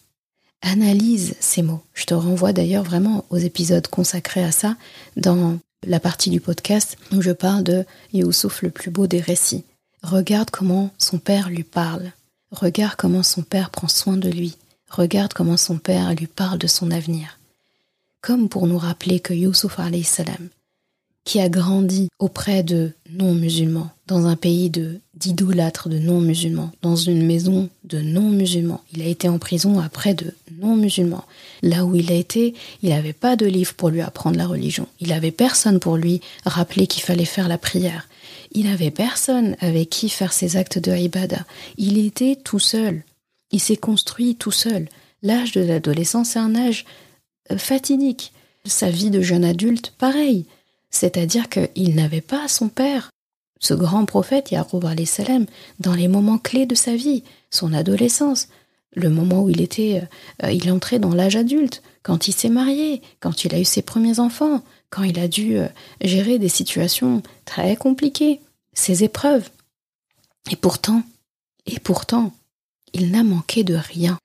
[0.62, 1.84] Analyse ces mots.
[1.94, 4.76] Je te renvoie d'ailleurs vraiment aux épisodes consacrés à ça
[5.16, 9.66] dans la partie du podcast où je parle de Youssouf le plus beau des récits.
[10.02, 12.12] Regarde comment son père lui parle.
[12.52, 14.58] Regarde comment son père prend soin de lui.
[14.90, 17.38] Regarde comment son père lui parle de son avenir.
[18.22, 20.50] Comme pour nous rappeler que Youssouf salam,
[21.24, 27.26] qui a grandi auprès de non-musulmans, dans un pays de d'idolâtres de non-musulmans, dans une
[27.26, 28.82] maison de non-musulmans.
[28.94, 31.26] Il a été en prison après de non-musulmans.
[31.64, 32.54] Là où il a été,
[32.84, 34.88] il n'avait pas de livre pour lui apprendre la religion.
[35.00, 38.08] Il n'avait personne pour lui rappeler qu'il fallait faire la prière.
[38.52, 41.46] Il n'avait personne avec qui faire ses actes de ibada.
[41.78, 43.04] Il était tout seul.
[43.52, 44.88] Il s'est construit tout seul.
[45.24, 46.86] L'âge de l'adolescence est un âge
[47.52, 48.34] euh, fatidique.
[48.66, 50.46] Sa vie de jeune adulte, pareil.
[50.90, 53.10] C'est-à-dire qu'il n'avait pas son père,
[53.60, 55.46] ce grand prophète Yaqub salam
[55.80, 58.48] dans les moments clés de sa vie, son adolescence,
[58.94, 60.04] le moment où il était,
[60.44, 63.82] euh, il entrait dans l'âge adulte, quand il s'est marié, quand il a eu ses
[63.82, 65.68] premiers enfants, quand il a dû euh,
[66.02, 68.40] gérer des situations très compliquées,
[68.74, 69.50] ses épreuves.
[70.52, 71.04] Et pourtant,
[71.66, 72.34] et pourtant,
[72.94, 74.18] il n'a manqué de rien.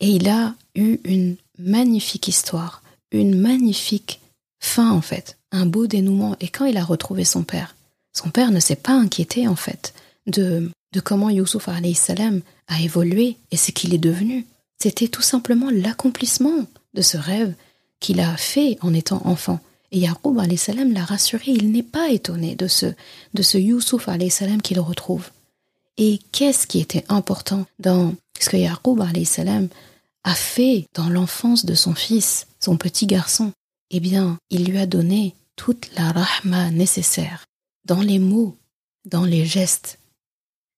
[0.00, 4.20] Et il a eu une magnifique histoire, une magnifique
[4.58, 6.34] fin en fait un beau dénouement.
[6.40, 7.76] Et quand il a retrouvé son père,
[8.12, 9.94] son père ne s'est pas inquiété en fait
[10.26, 14.46] de, de comment Youssouf salam a évolué et ce qu'il est devenu.
[14.80, 17.54] C'était tout simplement l'accomplissement de ce rêve
[18.00, 19.60] qu'il a fait en étant enfant.
[19.92, 22.86] Et Yaqub salam l'a rassuré, il n'est pas étonné de ce,
[23.34, 25.30] de ce Youssouf salam qu'il retrouve.
[25.98, 29.68] Et qu'est-ce qui était important dans ce que Yaqub salam
[30.24, 33.52] a fait dans l'enfance de son fils, son petit garçon?
[33.90, 37.44] Eh bien, il lui a donné toute la rahma nécessaire
[37.84, 38.56] dans les mots,
[39.04, 39.98] dans les gestes.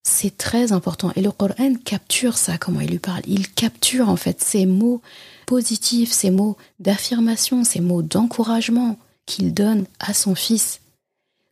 [0.06, 1.12] C'est très important.
[1.16, 3.22] Et le Coran capture ça, comment il lui parle.
[3.26, 5.00] Il capture en fait ces mots
[5.46, 10.80] positifs, ces mots d'affirmation, ces mots d'encouragement qu'il donne à son fils.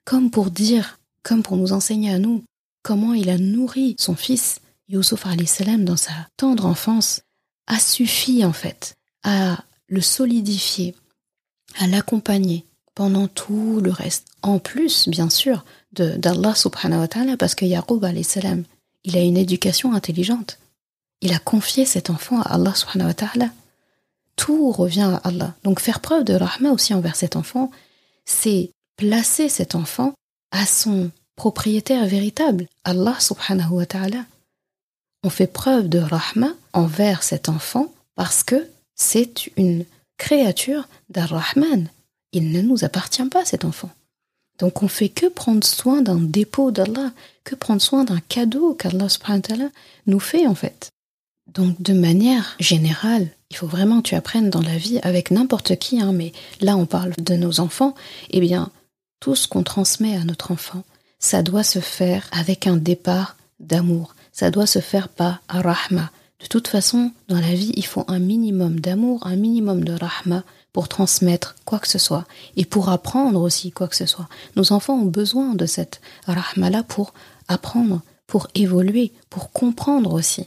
[0.05, 2.45] Comme pour dire, comme pour nous enseigner à nous,
[2.83, 7.23] comment il a nourri son fils, Youssouf salam dans sa tendre enfance,
[7.67, 10.95] a suffi en fait à le solidifier,
[11.79, 14.27] à l'accompagner, pendant tout le reste.
[14.43, 18.65] En plus, bien sûr, d'Allah subhanahu wa ta'ala, parce que Yaqub salam,
[19.05, 20.59] il a une éducation intelligente.
[21.21, 23.51] Il a confié cet enfant à Allah subhanahu wa ta'ala.
[24.37, 25.55] Tout revient à Allah.
[25.63, 27.71] Donc faire preuve de rahma aussi envers cet enfant,
[28.25, 30.15] c'est placer cet enfant
[30.51, 34.25] à son propriétaire véritable, Allah subhanahu wa ta'ala.
[35.25, 39.85] On fait preuve de rahma envers cet enfant parce que c'est une
[40.19, 41.89] créature d'Ar-Rahman,
[42.33, 43.91] il ne nous appartient pas, cet enfant.
[44.59, 47.13] Donc on fait que prendre soin d'un dépôt d'Allah,
[47.45, 49.09] que prendre soin d'un cadeau qu'Allah
[50.07, 50.91] nous fait en fait.
[51.53, 55.77] Donc de manière générale, il faut vraiment que tu apprennes dans la vie avec n'importe
[55.77, 57.95] qui, hein, mais là on parle de nos enfants,
[58.31, 58.71] eh bien
[59.21, 60.85] tout ce qu'on transmet à notre enfant,
[61.19, 66.11] ça doit se faire avec un départ d'amour, ça doit se faire par rahma.
[66.41, 70.43] De toute façon, dans la vie, il faut un minimum d'amour, un minimum de rahma
[70.73, 74.29] pour transmettre quoi que ce soit et pour apprendre aussi quoi que ce soit.
[74.57, 77.13] Nos enfants ont besoin de cette rahma-là pour
[77.49, 80.47] apprendre, pour évoluer, pour comprendre aussi.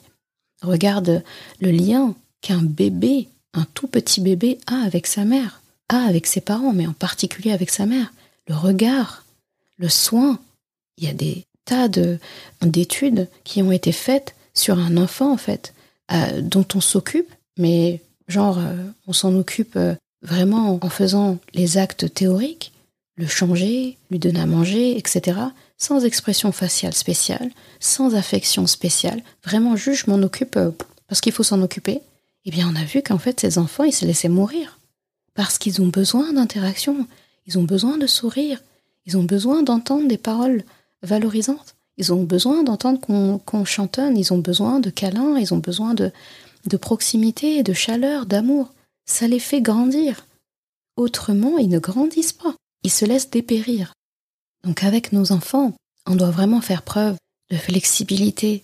[0.62, 1.24] Regarde
[1.60, 6.42] le lien qu'un bébé, un tout petit bébé a avec sa mère, a avec ses
[6.42, 8.12] parents, mais en particulier avec sa mère.
[8.48, 9.24] Le regard,
[9.78, 10.40] le soin.
[10.98, 11.90] Il y a des tas
[12.62, 15.74] d'études qui ont été faites sur un enfant en fait,
[16.12, 18.76] euh, dont on s'occupe, mais genre euh,
[19.08, 22.74] on s'en occupe euh, vraiment en faisant les actes théoriques,
[23.16, 25.40] le changer, lui donner à manger, etc.,
[25.78, 30.72] sans expression faciale spéciale, sans affection spéciale, vraiment juste je m'en occupe euh,
[31.08, 32.02] parce qu'il faut s'en occuper,
[32.46, 34.80] eh bien on a vu qu'en fait ces enfants, ils se laissaient mourir.
[35.34, 37.08] Parce qu'ils ont besoin d'interaction,
[37.46, 38.62] ils ont besoin de sourire,
[39.06, 40.64] ils ont besoin d'entendre des paroles
[41.04, 45.94] valorisantes, ils ont besoin d'entendre qu'on chantonne, ils ont besoin de câlins, ils ont besoin
[45.94, 46.12] de,
[46.66, 48.70] de proximité, de chaleur, d'amour
[49.06, 50.26] ça les fait grandir.
[50.98, 53.94] Autrement, ils ne grandissent pas, ils se laissent dépérir.
[54.64, 55.74] Donc avec nos enfants,
[56.08, 57.18] on doit vraiment faire preuve
[57.52, 58.64] de flexibilité,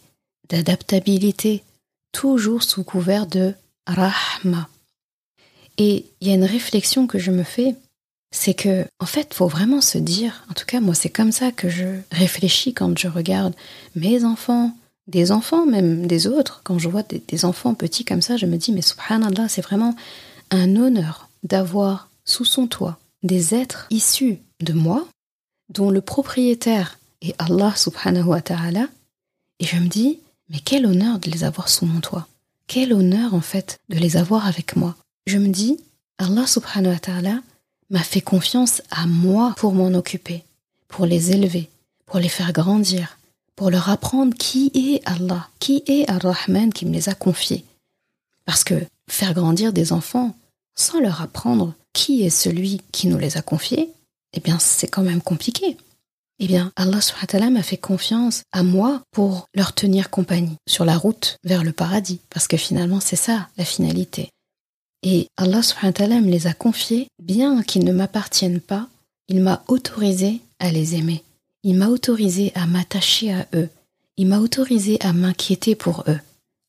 [0.49, 1.63] d'adaptabilité,
[2.12, 3.54] toujours sous couvert de
[3.88, 4.67] rahma.
[5.77, 7.75] Et il y a une réflexion que je me fais,
[8.32, 11.51] c'est que, en fait, faut vraiment se dire, en tout cas, moi, c'est comme ça
[11.51, 13.54] que je réfléchis quand je regarde
[13.95, 14.75] mes enfants,
[15.08, 18.45] des enfants, même des autres, quand je vois des, des enfants petits comme ça, je
[18.45, 19.95] me dis, mais subhanallah, c'est vraiment
[20.52, 25.08] un honneur d'avoir sous son toit des êtres issus de moi,
[25.70, 28.88] dont le propriétaire est Allah subhanahu wa ta'ala,
[29.60, 32.28] Et je me dis, mais quel honneur de les avoir sous mon toit.
[32.68, 34.96] Quel honneur en fait de les avoir avec moi.
[35.28, 35.78] Je me dis,
[36.18, 37.42] Allah subhanahu wa ta'ala
[37.90, 40.44] m'a fait confiance à moi pour m'en occuper,
[40.88, 41.70] pour les élever,
[42.06, 43.18] pour les faire grandir,
[43.56, 47.64] pour leur apprendre qui est Allah, qui est Ar-Rahman qui me les a confiés.
[48.46, 48.76] Parce que
[49.08, 50.36] faire grandir des enfants
[50.82, 53.89] sans leur apprendre qui est celui qui nous les a confiés,
[54.34, 55.78] eh bien c'est quand même compliqué.
[56.39, 60.98] Eh bien, Allah subhanahu m'a fait confiance à moi pour leur tenir compagnie sur la
[60.98, 64.30] route vers le paradis, parce que finalement c'est ça la finalité.
[65.04, 68.88] Et Allah subhanahu les a confiés, bien qu'ils ne m'appartiennent pas,
[69.28, 71.24] il m'a autorisé à les aimer.
[71.63, 73.70] Il m'a autorisé à m'attacher à eux.
[74.17, 76.20] Il m'a autorisé à m'inquiéter pour eux,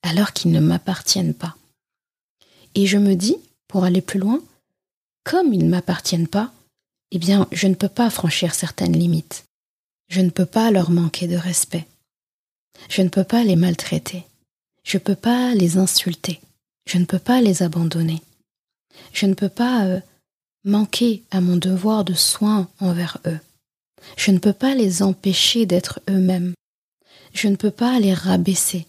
[0.03, 1.57] alors qu'ils ne m'appartiennent pas.
[2.75, 3.37] Et je me dis,
[3.73, 4.39] pour aller plus loin,
[5.25, 6.53] comme ils ne m'appartiennent pas,
[7.11, 9.47] eh bien, je ne peux pas franchir certaines limites.
[10.09, 11.87] Je ne peux pas leur manquer de respect.
[12.91, 14.25] Je ne peux pas les maltraiter.
[14.85, 16.39] Je ne peux pas les insulter.
[16.87, 18.21] Je ne peux pas les abandonner.
[19.15, 20.01] Je ne peux pas euh,
[20.65, 23.41] manquer à mon devoir de soin envers eux.
[24.19, 26.53] Je ne peux pas les empêcher d'être eux-mêmes.
[27.33, 28.87] Je ne peux pas les rabaisser.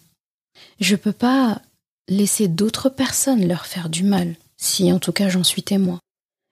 [0.82, 1.62] Je ne peux pas
[2.10, 6.00] laisser d'autres personnes leur faire du mal, si en tout cas j'en suis témoin.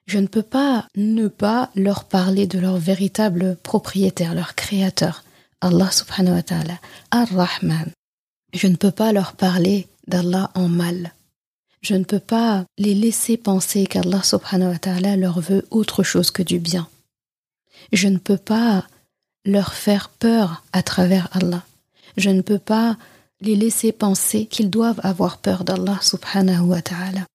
[0.06, 5.24] Je ne peux pas ne pas leur parler de leur véritable propriétaire, leur créateur,
[5.62, 6.80] Allah subhanahu wa ta'ala,
[7.12, 7.90] Ar-Rahman.
[8.54, 11.14] Je ne peux pas leur parler d'Allah en mal.
[11.82, 16.32] Je ne peux pas les laisser penser qu'Allah subhanahu wa ta'ala leur veut autre chose
[16.32, 16.88] que du bien.
[17.94, 18.86] Je ne peux pas
[19.46, 21.64] leur faire peur à travers Allah.
[22.18, 22.98] Je ne peux pas
[23.40, 27.26] les laisser penser qu'ils doivent avoir peur d'Allah subhanahu wa ta'ala.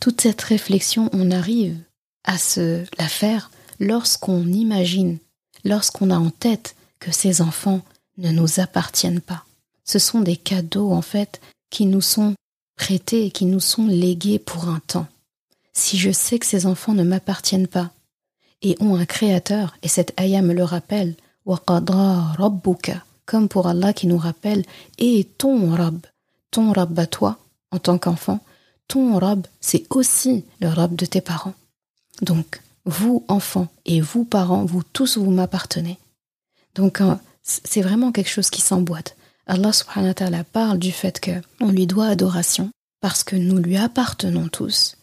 [0.00, 1.76] Toute cette réflexion, on arrive
[2.24, 5.18] à se la faire lorsqu'on imagine,
[5.64, 7.82] lorsqu'on a en tête que ces enfants
[8.16, 9.44] ne nous appartiennent pas.
[9.84, 12.34] Ce sont des cadeaux, en fait, qui nous sont
[12.76, 15.06] prêtés et qui nous sont légués pour un temps.
[15.72, 17.90] Si je sais que ces enfants ne m'appartiennent pas
[18.62, 21.14] et ont un créateur, et cette ayah me le rappelle,
[23.26, 24.64] comme pour Allah qui nous rappelle,
[24.98, 25.98] et ton Rab,
[26.50, 27.38] ton Rab à toi,
[27.70, 28.40] en tant qu'enfant,
[28.88, 31.54] ton Rab, c'est aussi le Rab de tes parents.
[32.22, 35.98] Donc, vous, enfants, et vous, parents, vous tous, vous m'appartenez.
[36.74, 39.16] Donc, hein, c'est vraiment quelque chose qui s'emboîte.
[39.46, 42.70] Allah subhanahu wa ta'ala parle du fait qu'on lui doit adoration
[43.00, 44.96] parce que nous lui appartenons tous.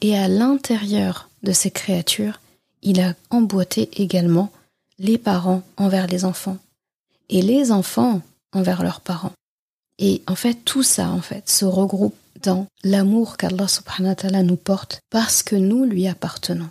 [0.00, 2.40] Et à l'intérieur de ces créatures,
[2.82, 4.50] il a emboîté également
[4.98, 6.58] les parents envers les enfants
[7.28, 8.20] et les enfants
[8.52, 9.32] envers leurs parents.
[9.98, 12.16] Et en fait, tout ça, en fait, se regroupe
[12.82, 16.70] l'amour qu'Allah subhanahu wa ta'ala nous porte parce que nous lui appartenons.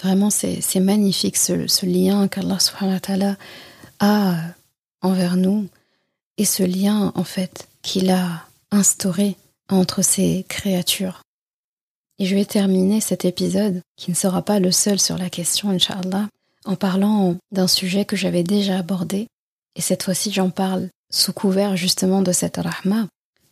[0.00, 3.36] Vraiment, c'est magnifique ce, lien qu'Allah subhanahu wa ta'ala
[4.00, 4.36] a
[5.02, 5.68] envers nous
[6.36, 9.36] et ce lien, en fait, qu'il a instauré
[9.68, 11.22] entre ces créatures.
[12.18, 15.70] Et je vais terminer cet épisode, qui ne sera pas le seul sur la question,
[15.70, 16.28] Inch'Allah,
[16.64, 19.26] en parlant d'un sujet que j'avais déjà abordé,
[19.76, 23.06] et cette fois-ci j'en parle sous couvert justement de cette rahma,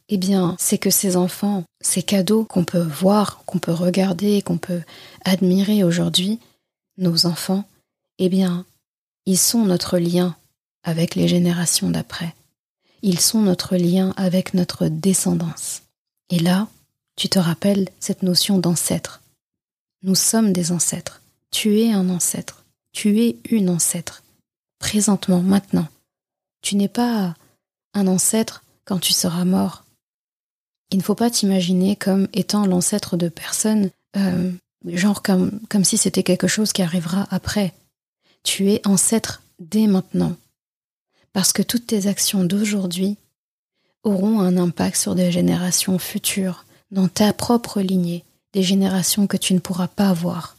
[0.08, 4.58] eh bien, c'est que ces enfants, ces cadeaux qu'on peut voir, qu'on peut regarder, qu'on
[4.58, 4.82] peut
[5.24, 6.38] admirer aujourd'hui,
[6.96, 7.64] nos enfants,
[8.18, 8.64] eh bien,
[9.26, 10.36] ils sont notre lien
[10.84, 12.34] avec les générations d'après.
[13.02, 15.82] Ils sont notre lien avec notre descendance.
[16.30, 16.68] Et là,
[17.16, 19.22] tu te rappelles cette notion d'ancêtre.
[20.02, 21.22] Nous sommes des ancêtres.
[21.50, 22.64] Tu es un ancêtre.
[22.92, 24.22] Tu es une ancêtre.
[24.78, 25.88] Présentement, maintenant.
[26.62, 27.34] Tu n'es pas
[27.94, 29.85] un ancêtre quand tu seras mort.
[30.90, 34.52] Il ne faut pas t'imaginer comme étant l'ancêtre de personnes, euh,
[34.86, 37.74] genre comme, comme si c'était quelque chose qui arrivera après.
[38.44, 40.36] Tu es ancêtre dès maintenant.
[41.32, 43.16] Parce que toutes tes actions d'aujourd'hui
[44.04, 49.52] auront un impact sur des générations futures, dans ta propre lignée, des générations que tu
[49.52, 50.56] ne pourras pas voir,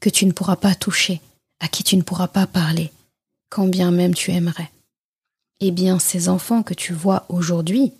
[0.00, 1.20] que tu ne pourras pas toucher,
[1.60, 2.90] à qui tu ne pourras pas parler,
[3.50, 4.70] quand bien même tu aimerais.
[5.60, 7.92] Eh bien, ces enfants que tu vois aujourd'hui,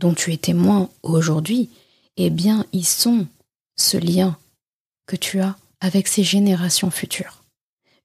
[0.00, 1.68] dont tu es témoin aujourd'hui,
[2.16, 3.26] eh bien, ils sont
[3.76, 4.36] ce lien
[5.06, 7.44] que tu as avec ces générations futures.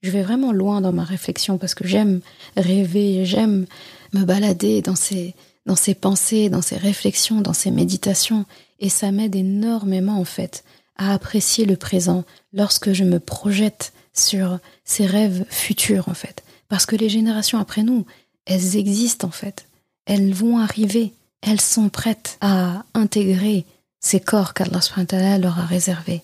[0.03, 2.21] Je vais vraiment loin dans ma réflexion parce que j'aime
[2.55, 3.65] rêver, j'aime
[4.13, 5.33] me balader dans ces,
[5.65, 8.45] dans ces pensées, dans ces réflexions, dans ces méditations,
[8.79, 10.63] et ça m'aide énormément en fait
[10.97, 12.23] à apprécier le présent
[12.53, 16.43] lorsque je me projette sur ces rêves futurs en fait.
[16.67, 18.05] Parce que les générations après nous,
[18.45, 19.67] elles existent en fait.
[20.05, 21.13] Elles vont arriver
[21.45, 23.65] elles sont prêtes à intégrer
[23.99, 26.23] ces corps qu'Allah leur a réservés.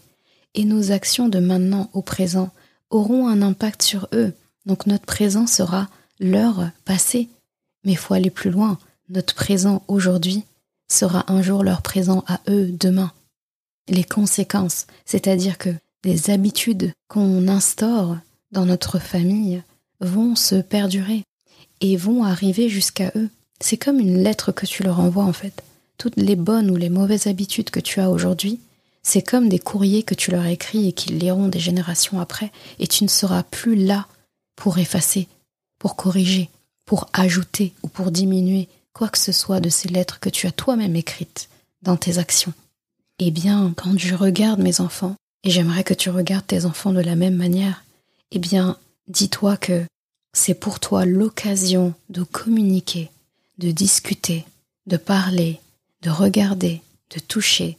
[0.55, 2.49] Et nos actions de maintenant au présent
[2.89, 4.33] auront un impact sur eux.
[4.65, 5.87] Donc notre présent sera
[6.19, 7.29] leur passé.
[7.83, 8.77] Mais il faut aller plus loin.
[9.09, 10.43] Notre présent aujourd'hui
[10.87, 13.11] sera un jour leur présent à eux demain.
[13.87, 15.69] Les conséquences, c'est-à-dire que
[16.03, 18.17] les habitudes qu'on instaure
[18.51, 19.61] dans notre famille
[19.99, 21.23] vont se perdurer
[21.79, 23.29] et vont arriver jusqu'à eux.
[23.61, 25.63] C'est comme une lettre que tu leur envoies en fait.
[25.97, 28.59] Toutes les bonnes ou les mauvaises habitudes que tu as aujourd'hui,
[29.03, 32.87] c'est comme des courriers que tu leur écris et qu'ils liront des générations après, et
[32.87, 34.07] tu ne seras plus là
[34.55, 35.27] pour effacer,
[35.79, 36.49] pour corriger,
[36.85, 40.51] pour ajouter ou pour diminuer quoi que ce soit de ces lettres que tu as
[40.51, 41.49] toi-même écrites
[41.81, 42.53] dans tes actions.
[43.19, 46.99] Eh bien, quand je regarde mes enfants, et j'aimerais que tu regardes tes enfants de
[46.99, 47.83] la même manière,
[48.31, 49.83] eh bien, dis-toi que
[50.33, 53.09] c'est pour toi l'occasion de communiquer,
[53.61, 54.45] de discuter,
[54.87, 55.61] de parler,
[56.01, 56.81] de regarder,
[57.11, 57.77] de toucher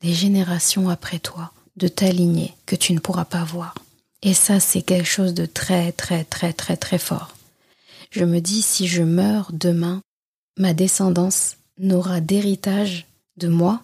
[0.00, 3.74] des générations après toi, de t'aligner que tu ne pourras pas voir.
[4.22, 7.34] Et ça, c'est quelque chose de très, très, très, très, très fort.
[8.10, 10.00] Je me dis, si je meurs demain,
[10.58, 13.06] ma descendance n'aura d'héritage
[13.36, 13.82] de moi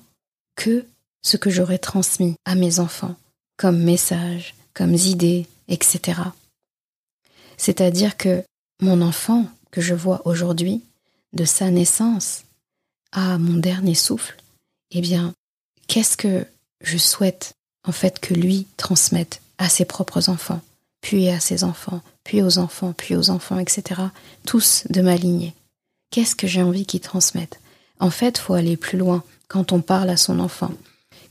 [0.55, 0.87] que
[1.23, 3.17] ce que j'aurai transmis à mes enfants,
[3.57, 6.21] comme message, comme idées, etc.
[7.57, 8.45] C'est-à-dire que
[8.81, 10.83] mon enfant que je vois aujourd'hui,
[11.33, 12.45] de sa naissance
[13.13, 14.37] à mon dernier souffle,
[14.91, 15.35] eh bien,
[15.87, 16.47] qu'est-ce que
[16.81, 17.55] je souhaite
[17.85, 20.61] en fait que lui transmette à ses propres enfants,
[21.01, 24.01] puis à ses enfants, puis aux enfants, puis aux enfants, etc.,
[24.47, 25.55] tous de ma lignée.
[26.11, 27.61] Qu'est-ce que j'ai envie qu'il transmette?
[27.99, 30.73] En fait, faut aller plus loin quand on parle à son enfant.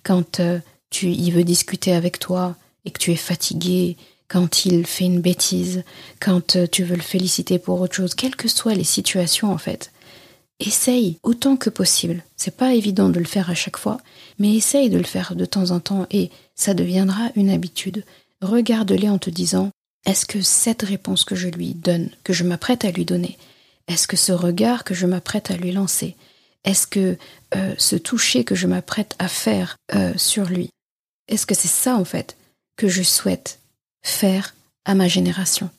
[0.03, 3.97] Quand euh, tu, il veut discuter avec toi et que tu es fatigué,
[4.31, 5.83] quand il fait une bêtise,
[6.21, 9.57] quand euh, tu veux le féliciter pour autre chose, quelles que soient les situations en
[9.57, 9.91] fait.
[10.61, 12.23] Essaye autant que possible.
[12.37, 13.97] C'est pas évident de le faire à chaque fois,
[14.39, 18.05] mais essaye de le faire de temps en temps et ça deviendra une habitude.
[18.41, 19.69] Regarde-les en te disant
[20.05, 23.37] est-ce que cette réponse que je lui donne, que je m'apprête à lui donner,
[23.89, 26.15] est-ce que ce regard que je m'apprête à lui lancer,
[26.63, 27.17] est-ce que
[27.53, 30.69] euh, ce toucher que je m'apprête à faire euh, sur lui,
[31.27, 32.37] est-ce que c'est ça en fait
[32.77, 33.60] que je souhaite
[34.01, 35.69] faire à ma génération.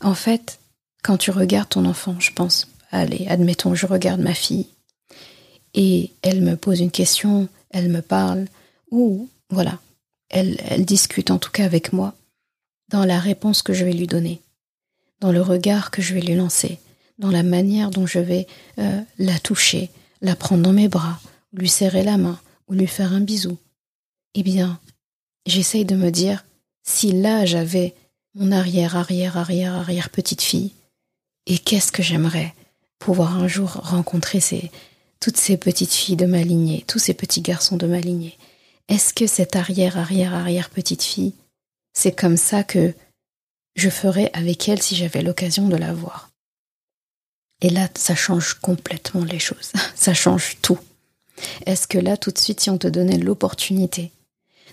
[0.00, 0.60] En fait,
[1.02, 4.68] quand tu regardes ton enfant, je pense, allez, admettons, je regarde ma fille,
[5.74, 8.46] et elle me pose une question, elle me parle,
[8.90, 9.80] ou voilà,
[10.28, 12.14] elle, discute en tout cas avec moi,
[12.88, 14.40] dans la réponse que je vais lui donner,
[15.20, 16.78] dans le regard que je vais lui lancer,
[17.18, 18.46] dans la manière dont je vais
[18.78, 19.90] euh, la toucher,
[20.20, 21.20] la prendre dans mes bras,
[21.52, 22.38] lui serrer la main,
[22.68, 23.58] ou lui faire un bisou.
[24.34, 24.78] Eh bien,
[25.46, 26.44] j'essaye de me dire,
[26.82, 27.94] si là j'avais
[28.34, 30.72] mon arrière, arrière, arrière, arrière petite fille,
[31.46, 32.54] et qu'est-ce que j'aimerais
[32.98, 34.40] pouvoir un jour rencontrer
[35.20, 38.38] toutes ces petites filles de ma lignée, tous ces petits garçons de ma lignée?
[38.88, 41.34] Est-ce que cette arrière, arrière, arrière petite fille,
[41.92, 42.94] c'est comme ça que
[43.76, 46.30] je ferais avec elle si j'avais l'occasion de la voir?
[47.60, 50.78] Et là, ça change complètement les choses, ça change tout.
[51.66, 54.10] Est-ce que là, tout de suite, si on te donnait l'opportunité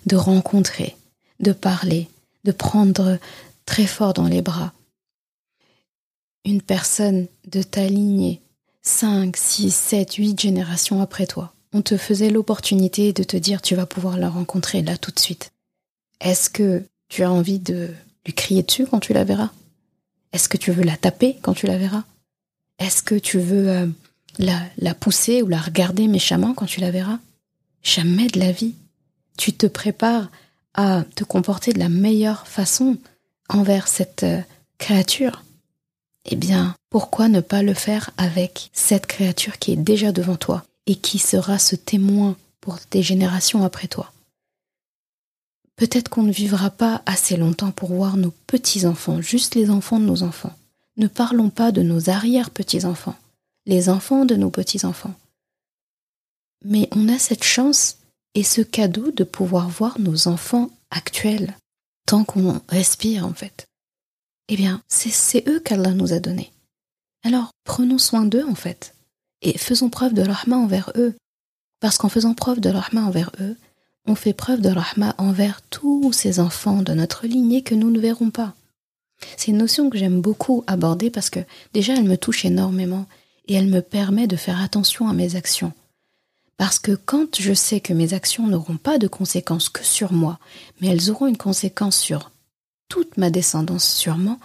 [0.06, 0.96] de rencontrer
[1.40, 2.10] de parler,
[2.44, 3.18] de prendre
[3.66, 4.74] très fort dans les bras.
[6.46, 8.42] Une personne de ta lignée,
[8.82, 13.76] 5, 6, 7, 8 générations après toi, on te faisait l'opportunité de te dire tu
[13.76, 15.52] vas pouvoir la rencontrer là tout de suite.
[16.20, 17.90] Est-ce que tu as envie de
[18.26, 19.52] lui crier dessus quand tu la verras?
[20.34, 22.04] Est-ce que tu veux la taper quand tu la verras?
[22.80, 23.88] Est-ce que tu veux euh,
[24.38, 27.20] la, la pousser ou la regarder méchamment quand tu la verras?
[27.84, 28.76] Jamais de la vie.
[29.38, 30.30] Tu te prépares
[31.16, 32.98] te comporter de la meilleure façon
[33.50, 34.42] envers cette euh,
[34.78, 35.44] créature,
[36.26, 40.64] eh bien, pourquoi ne pas le faire avec cette créature qui est déjà devant toi
[40.86, 44.12] et qui sera ce témoin pour des générations après toi?
[45.76, 50.06] Peut-être qu'on ne vivra pas assez longtemps pour voir nos petits-enfants, juste les enfants de
[50.06, 50.54] nos enfants.
[50.98, 53.16] Ne parlons pas de nos arrière-petits-enfants,
[53.66, 55.14] les enfants de nos petits-enfants.
[56.66, 57.98] Mais on a cette chance
[58.36, 61.56] et ce cadeau de pouvoir voir nos enfants actuels
[62.06, 63.68] tant qu'on respire en fait.
[64.48, 66.52] Eh bien, c'est eux qu'Allah nous a donnés.
[67.24, 68.96] Alors, prenons soin d'eux en fait,
[69.42, 71.16] et faisons preuve de rahma envers eux,
[71.80, 73.56] parce qu'en faisant preuve de rahma envers eux,
[74.08, 78.00] on fait preuve de rahma envers tous ces enfants de notre lignée que nous ne
[78.00, 78.56] verrons pas.
[79.38, 81.42] C'est une notion que j'aime beaucoup aborder parce que
[81.74, 83.06] déjà elle me touche énormément
[83.48, 85.74] et elle me permet de faire attention à mes actions.
[86.60, 90.40] Parce que quand je sais que mes actions n'auront pas de conséquences que sur moi,
[90.82, 92.32] mais elles auront une conséquence sur
[92.90, 94.42] toute ma descendance sûrement,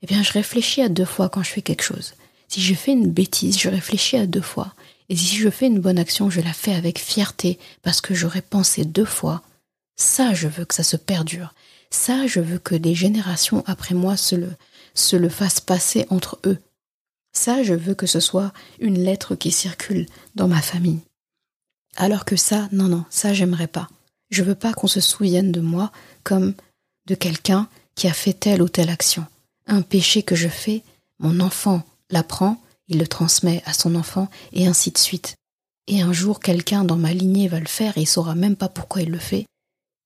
[0.00, 2.14] eh bien je réfléchis à deux fois quand je fais quelque chose.
[2.46, 4.72] Si je fais une bêtise, je réfléchis à deux fois.
[5.08, 8.40] Et si je fais une bonne action, je la fais avec fierté parce que j'aurais
[8.40, 9.42] pensé deux fois.
[9.96, 11.54] Ça, je veux que ça se perdure.
[11.90, 14.52] Ça, je veux que des générations après moi se le,
[14.94, 16.58] se le fassent passer entre eux.
[17.32, 20.06] Ça, je veux que ce soit une lettre qui circule
[20.36, 21.00] dans ma famille.
[21.98, 23.88] Alors que ça, non, non, ça, j'aimerais pas.
[24.30, 25.90] Je veux pas qu'on se souvienne de moi
[26.22, 26.54] comme
[27.06, 29.26] de quelqu'un qui a fait telle ou telle action.
[29.66, 30.84] Un péché que je fais,
[31.18, 35.34] mon enfant l'apprend, il le transmet à son enfant, et ainsi de suite.
[35.88, 38.68] Et un jour, quelqu'un dans ma lignée va le faire et il saura même pas
[38.68, 39.46] pourquoi il le fait.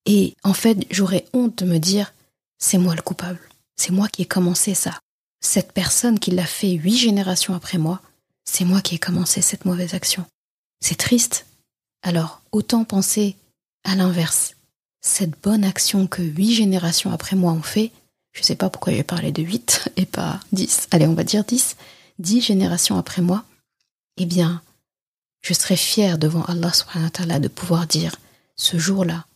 [0.07, 2.15] Et en fait, j'aurais honte de me dire,
[2.59, 3.41] c'est moi le coupable.
[3.77, 4.99] C'est moi qui ai commencé ça.
[5.41, 8.01] Cette personne qui l'a fait huit générations après moi,
[8.45, 10.25] c'est moi qui ai commencé cette mauvaise action.
[10.81, 11.45] C'est triste.
[12.03, 13.37] Alors, autant penser
[13.85, 14.55] à l'inverse.
[15.01, 17.93] Cette bonne action que huit générations après moi ont fait,
[18.33, 20.89] je sais pas pourquoi j'ai parlé de huit et pas dix.
[20.91, 21.77] Allez, on va dire dix.
[22.19, 23.45] Dix générations après moi,
[24.17, 24.63] eh bien,
[25.41, 28.17] je serais fier devant Allah subhanahu wa ta'ala de pouvoir dire,
[28.57, 29.27] ce jour-là,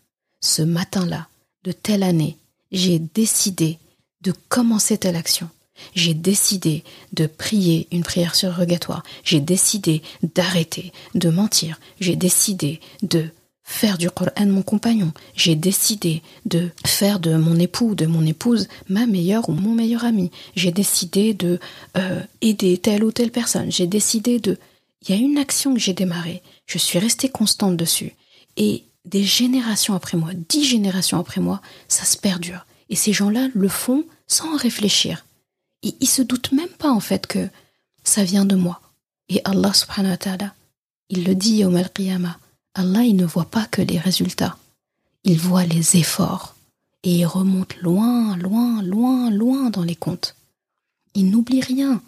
[0.41, 1.27] ce matin-là,
[1.65, 2.37] de telle année,
[2.71, 3.79] j'ai décidé
[4.21, 5.49] de commencer telle action.
[5.95, 9.03] J'ai décidé de prier une prière surrogatoire.
[9.25, 10.03] J'ai décidé
[10.35, 11.81] d'arrêter de mentir.
[12.01, 13.31] J'ai décidé de
[13.67, 15.13] faire du Coran mon compagnon.
[15.35, 20.05] J'ai décidé de faire de mon époux, de mon épouse, ma meilleure ou mon meilleur
[20.05, 20.31] ami.
[20.55, 21.59] J'ai décidé de
[21.99, 23.71] euh, aider telle ou telle personne.
[23.71, 24.57] J'ai décidé de...
[25.03, 26.43] Il y a une action que j'ai démarrée.
[26.67, 28.13] Je suis restée constante dessus.
[28.57, 32.67] Et des générations après moi, dix générations après moi, ça se perdure.
[32.89, 35.26] Et ces gens-là le font sans réfléchir.
[35.87, 37.49] Ils, ils se doutent même pas en fait que
[38.03, 38.81] ça vient de moi.
[39.29, 40.55] Et Allah subhanahu wa ta'ala,
[41.09, 42.39] il le dit au al-Qiyamah,
[42.75, 44.57] Allah il ne voit pas que les résultats,
[45.25, 46.55] il voit les efforts.
[47.03, 50.35] Et il remonte loin, loin, loin, loin dans les comptes.
[51.15, 52.03] Il n'oublie rien.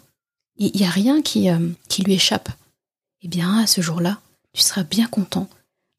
[0.57, 2.49] Il n'y a rien qui, euh, qui lui échappe.
[3.21, 4.19] Eh bien, à ce jour-là,
[4.51, 5.47] tu seras bien content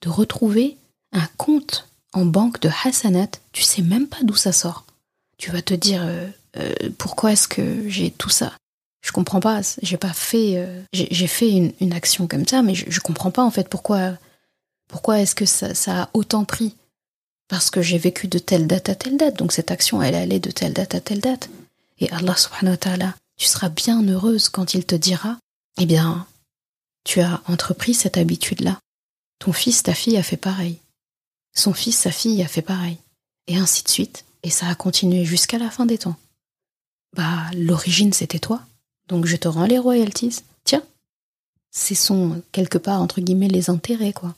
[0.03, 0.76] de retrouver
[1.12, 4.85] un compte en banque de Hassanat, tu sais même pas d'où ça sort.
[5.39, 8.53] Tu vas te dire euh, euh, pourquoi est-ce que j'ai tout ça?
[9.03, 9.61] Je comprends pas.
[9.82, 10.55] J'ai pas fait.
[10.57, 14.16] Euh, j'ai fait une, action comme ça, mais je, je, comprends pas en fait pourquoi.
[14.88, 16.74] Pourquoi est-ce que ça, ça, a autant pris?
[17.48, 19.36] Parce que j'ai vécu de telle date à telle date.
[19.36, 21.48] Donc cette action, elle allait de telle date à telle date.
[22.01, 25.38] Et Allah subhanahu wa ta'ala, tu seras bien heureuse quand il te dira,
[25.78, 26.26] eh bien,
[27.05, 28.78] tu as entrepris cette habitude-là.
[29.38, 30.78] Ton fils, ta fille a fait pareil.
[31.55, 32.98] Son fils, sa fille a fait pareil.
[33.46, 34.24] Et ainsi de suite.
[34.42, 36.16] Et ça a continué jusqu'à la fin des temps.
[37.14, 38.62] Bah, l'origine, c'était toi.
[39.08, 40.42] Donc je te rends les royalties.
[40.64, 40.82] Tiens.
[41.72, 44.34] Ce sont, quelque part, entre guillemets, les intérêts, quoi.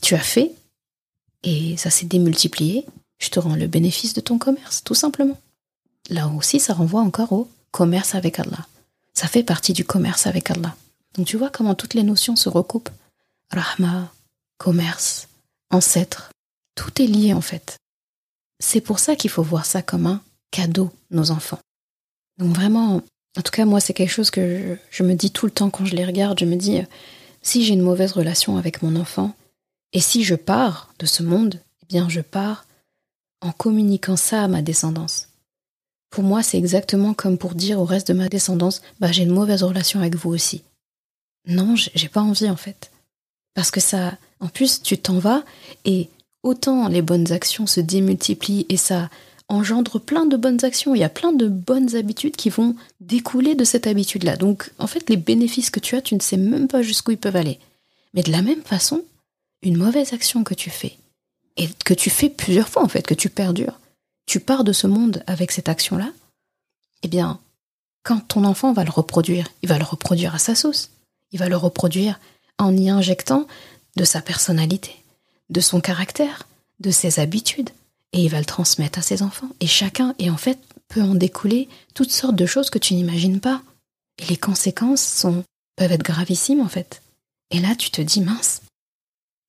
[0.00, 0.52] Tu as fait,
[1.42, 2.86] et ça s'est démultiplié.
[3.18, 5.38] Je te rends le bénéfice de ton commerce, tout simplement.
[6.08, 8.66] Là aussi, ça renvoie encore au commerce avec Allah.
[9.14, 10.76] Ça fait partie du commerce avec Allah.
[11.14, 12.90] Donc tu vois comment toutes les notions se recoupent.
[13.50, 14.12] Rahma,
[14.58, 15.28] commerce,
[15.70, 16.30] ancêtres,
[16.74, 17.76] tout est lié en fait.
[18.60, 21.58] C'est pour ça qu'il faut voir ça comme un cadeau, nos enfants.
[22.38, 23.02] Donc vraiment,
[23.36, 25.84] en tout cas moi c'est quelque chose que je, me dis tout le temps quand
[25.84, 26.80] je les regarde, je me dis,
[27.42, 29.34] si j'ai une mauvaise relation avec mon enfant,
[29.92, 32.66] et si je pars de ce monde, eh bien je pars
[33.40, 35.28] en communiquant ça à ma descendance.
[36.10, 39.34] Pour moi, c'est exactement comme pour dire au reste de ma descendance, bah j'ai une
[39.34, 40.62] mauvaise relation avec vous aussi.
[41.46, 42.90] Non, j'ai pas envie en fait.
[43.54, 45.42] Parce que ça, en plus, tu t'en vas
[45.84, 46.08] et
[46.42, 49.10] autant les bonnes actions se démultiplient et ça
[49.48, 50.94] engendre plein de bonnes actions.
[50.94, 54.36] Il y a plein de bonnes habitudes qui vont découler de cette habitude-là.
[54.36, 57.18] Donc, en fait, les bénéfices que tu as, tu ne sais même pas jusqu'où ils
[57.18, 57.58] peuvent aller.
[58.14, 59.02] Mais de la même façon,
[59.62, 60.96] une mauvaise action que tu fais,
[61.56, 63.80] et que tu fais plusieurs fois, en fait, que tu perdures,
[64.26, 66.10] tu pars de ce monde avec cette action-là,
[67.02, 67.40] eh bien,
[68.02, 70.90] quand ton enfant va le reproduire, il va le reproduire à sa sauce.
[71.32, 72.18] Il va le reproduire
[72.58, 73.46] en y injectant
[73.96, 74.96] de sa personnalité,
[75.50, 76.46] de son caractère,
[76.80, 77.70] de ses habitudes,
[78.12, 79.50] et il va le transmettre à ses enfants.
[79.60, 83.40] Et chacun, et en fait, peut en découler toutes sortes de choses que tu n'imagines
[83.40, 83.62] pas.
[84.18, 85.26] Et les conséquences
[85.76, 87.02] peuvent être gravissimes, en fait.
[87.50, 88.62] Et là, tu te dis, mince.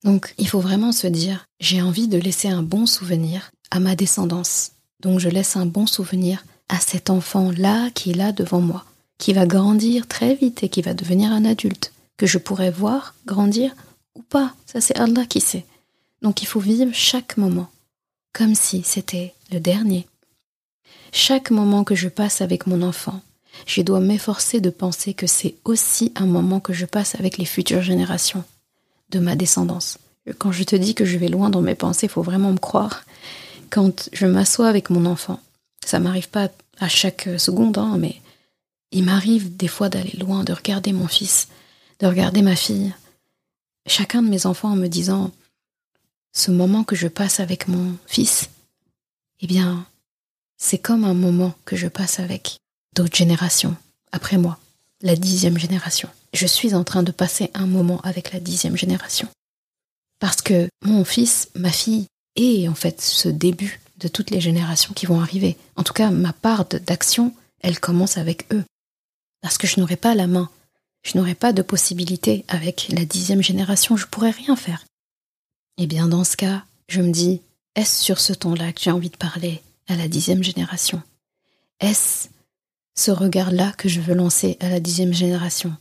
[0.04, 3.96] Donc, il faut vraiment se dire, j'ai envie de laisser un bon souvenir à ma
[3.96, 4.72] descendance.
[5.00, 8.84] Donc, je laisse un bon souvenir à cet enfant-là qui est là devant moi,
[9.18, 13.14] qui va grandir très vite et qui va devenir un adulte que je pourrais voir
[13.26, 13.74] grandir
[14.14, 14.54] ou pas.
[14.66, 15.64] Ça, c'est Allah qui sait.
[16.22, 17.70] Donc il faut vivre chaque moment
[18.32, 20.06] comme si c'était le dernier.
[21.12, 23.20] Chaque moment que je passe avec mon enfant,
[23.66, 27.44] je dois m'efforcer de penser que c'est aussi un moment que je passe avec les
[27.44, 28.44] futures générations
[29.10, 29.98] de ma descendance.
[30.38, 33.04] Quand je te dis que je vais loin dans mes pensées, faut vraiment me croire.
[33.70, 35.40] Quand je m'assois avec mon enfant,
[35.84, 38.16] ça m'arrive pas à chaque seconde, hein, mais
[38.92, 41.48] il m'arrive des fois d'aller loin, de regarder mon fils
[42.00, 42.92] de regarder ma fille,
[43.86, 45.30] chacun de mes enfants en me disant
[46.32, 48.50] ce moment que je passe avec mon fils,
[49.40, 49.86] eh bien,
[50.56, 52.56] c'est comme un moment que je passe avec
[52.94, 53.76] d'autres générations
[54.12, 54.58] après moi.
[55.02, 56.10] la dixième génération.
[56.34, 59.28] Je suis en train de passer un moment avec la dixième génération.
[60.18, 62.06] Parce que mon fils, ma fille,
[62.36, 65.56] est en fait ce début de toutes les générations qui vont arriver.
[65.76, 68.64] En tout cas, ma part d'action, elle commence avec eux.
[69.40, 70.50] Parce que je n'aurai pas la main.
[71.02, 73.96] Je n'aurai pas de possibilité avec la dixième génération.
[73.96, 74.84] Je pourrais rien faire.
[75.82, 77.40] Eh bien, dans ce cas, je me dis,
[77.74, 81.02] est-ce sur ce ton-là que j'ai envie de parler à la dixième génération?
[81.80, 82.28] Est-ce
[82.94, 85.74] ce regard-là que je veux lancer à la dixième génération?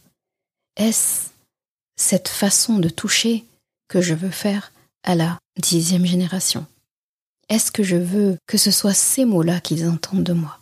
[0.78, 1.32] Est-ce
[1.98, 3.44] cette façon de toucher
[3.90, 4.72] que je veux faire
[5.04, 6.66] à la dixième génération?
[7.50, 10.62] Est-ce que je veux que ce soit ces mots-là qu'ils entendent de moi?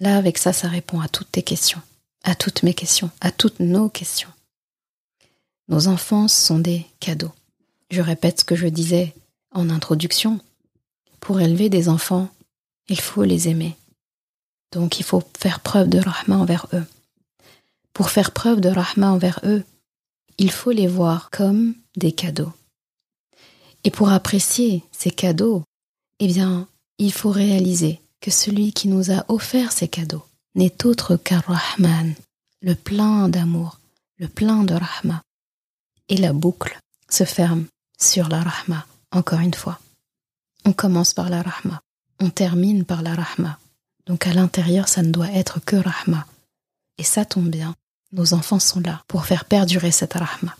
[0.00, 1.82] Là, avec ça, ça répond à toutes tes questions,
[2.24, 4.32] à toutes mes questions, à toutes nos questions.
[5.68, 7.32] Nos enfants sont des cadeaux.
[7.92, 9.14] Je répète ce que je disais
[9.50, 10.40] en introduction.
[11.20, 12.30] Pour élever des enfants,
[12.88, 13.76] il faut les aimer.
[14.72, 16.86] Donc il faut faire preuve de rahma envers eux.
[17.92, 19.62] Pour faire preuve de rahma envers eux,
[20.38, 22.54] il faut les voir comme des cadeaux.
[23.84, 25.62] Et pour apprécier ces cadeaux,
[26.18, 30.24] eh bien, il faut réaliser que celui qui nous a offert ces cadeaux
[30.54, 32.14] n'est autre qu'un Rahman,
[32.62, 33.80] le plein d'amour,
[34.16, 35.20] le plein de Rahma.
[36.08, 36.80] Et la boucle
[37.10, 37.66] se ferme
[38.02, 39.78] sur la Rahma, encore une fois.
[40.64, 41.80] On commence par la Rahma,
[42.20, 43.58] on termine par la Rahma.
[44.06, 46.26] Donc à l'intérieur, ça ne doit être que Rahma.
[46.98, 47.74] Et ça tombe bien,
[48.12, 50.56] nos enfants sont là pour faire perdurer cette Rahma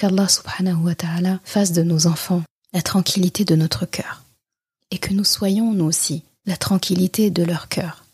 [0.00, 2.42] qu'Allah subhanahu wa ta'ala fasse de nos enfants
[2.72, 4.22] la tranquillité de notre cœur,
[4.90, 8.06] et que nous soyons, nous aussi, la tranquillité de leur cœur.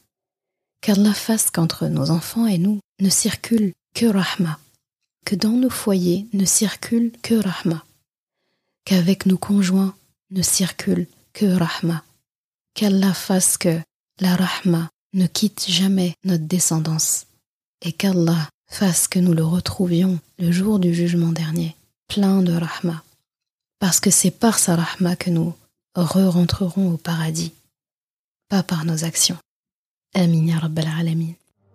[0.80, 4.59] Qu'Allah fasse qu'entre nos enfants et nous ne circule que Rahma,
[5.24, 7.84] que dans nos foyers ne circule que Rahma,
[8.87, 9.95] qu'avec nos conjoints
[10.30, 12.03] ne circule que Rahma,
[12.72, 13.78] qu'Allah fasse que
[14.20, 17.26] la Rahma ne quitte jamais notre descendance,
[17.82, 21.76] et qu'Allah fasse que nous le retrouvions le jour du jugement dernier,
[22.09, 23.03] plein de rahma,
[23.78, 25.55] parce que c'est par sa rahma que nous
[25.95, 27.53] re-rentrerons au paradis,
[28.49, 29.39] pas par nos actions.
[30.14, 30.87] Amin ya rabbal.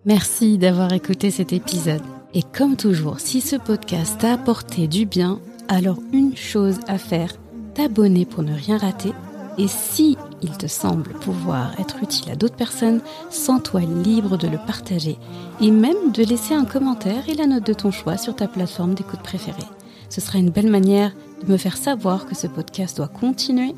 [0.05, 2.03] Merci d'avoir écouté cet épisode.
[2.33, 7.33] Et comme toujours, si ce podcast t'a apporté du bien, alors une chose à faire,
[7.73, 9.13] t'abonner pour ne rien rater.
[9.57, 14.57] Et si il te semble pouvoir être utile à d'autres personnes, sens-toi libre de le
[14.57, 15.17] partager
[15.59, 18.93] et même de laisser un commentaire et la note de ton choix sur ta plateforme
[18.93, 19.67] d'écoute préférée.
[20.09, 21.13] Ce sera une belle manière
[21.45, 23.75] de me faire savoir que ce podcast doit continuer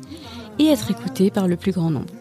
[0.58, 2.12] et être écouté par le plus grand nombre.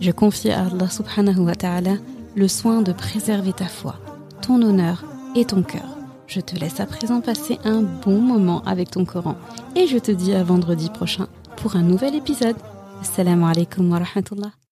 [0.00, 1.96] Je confie à Allah subhanahu wa ta'ala
[2.34, 3.96] le soin de préserver ta foi,
[4.42, 5.04] ton honneur
[5.34, 5.95] et ton cœur.
[6.26, 9.36] Je te laisse à présent passer un bon moment avec ton Coran
[9.74, 12.56] et je te dis à vendredi prochain pour un nouvel épisode.
[13.00, 14.56] Assalamu alaikum wa rahmatullah.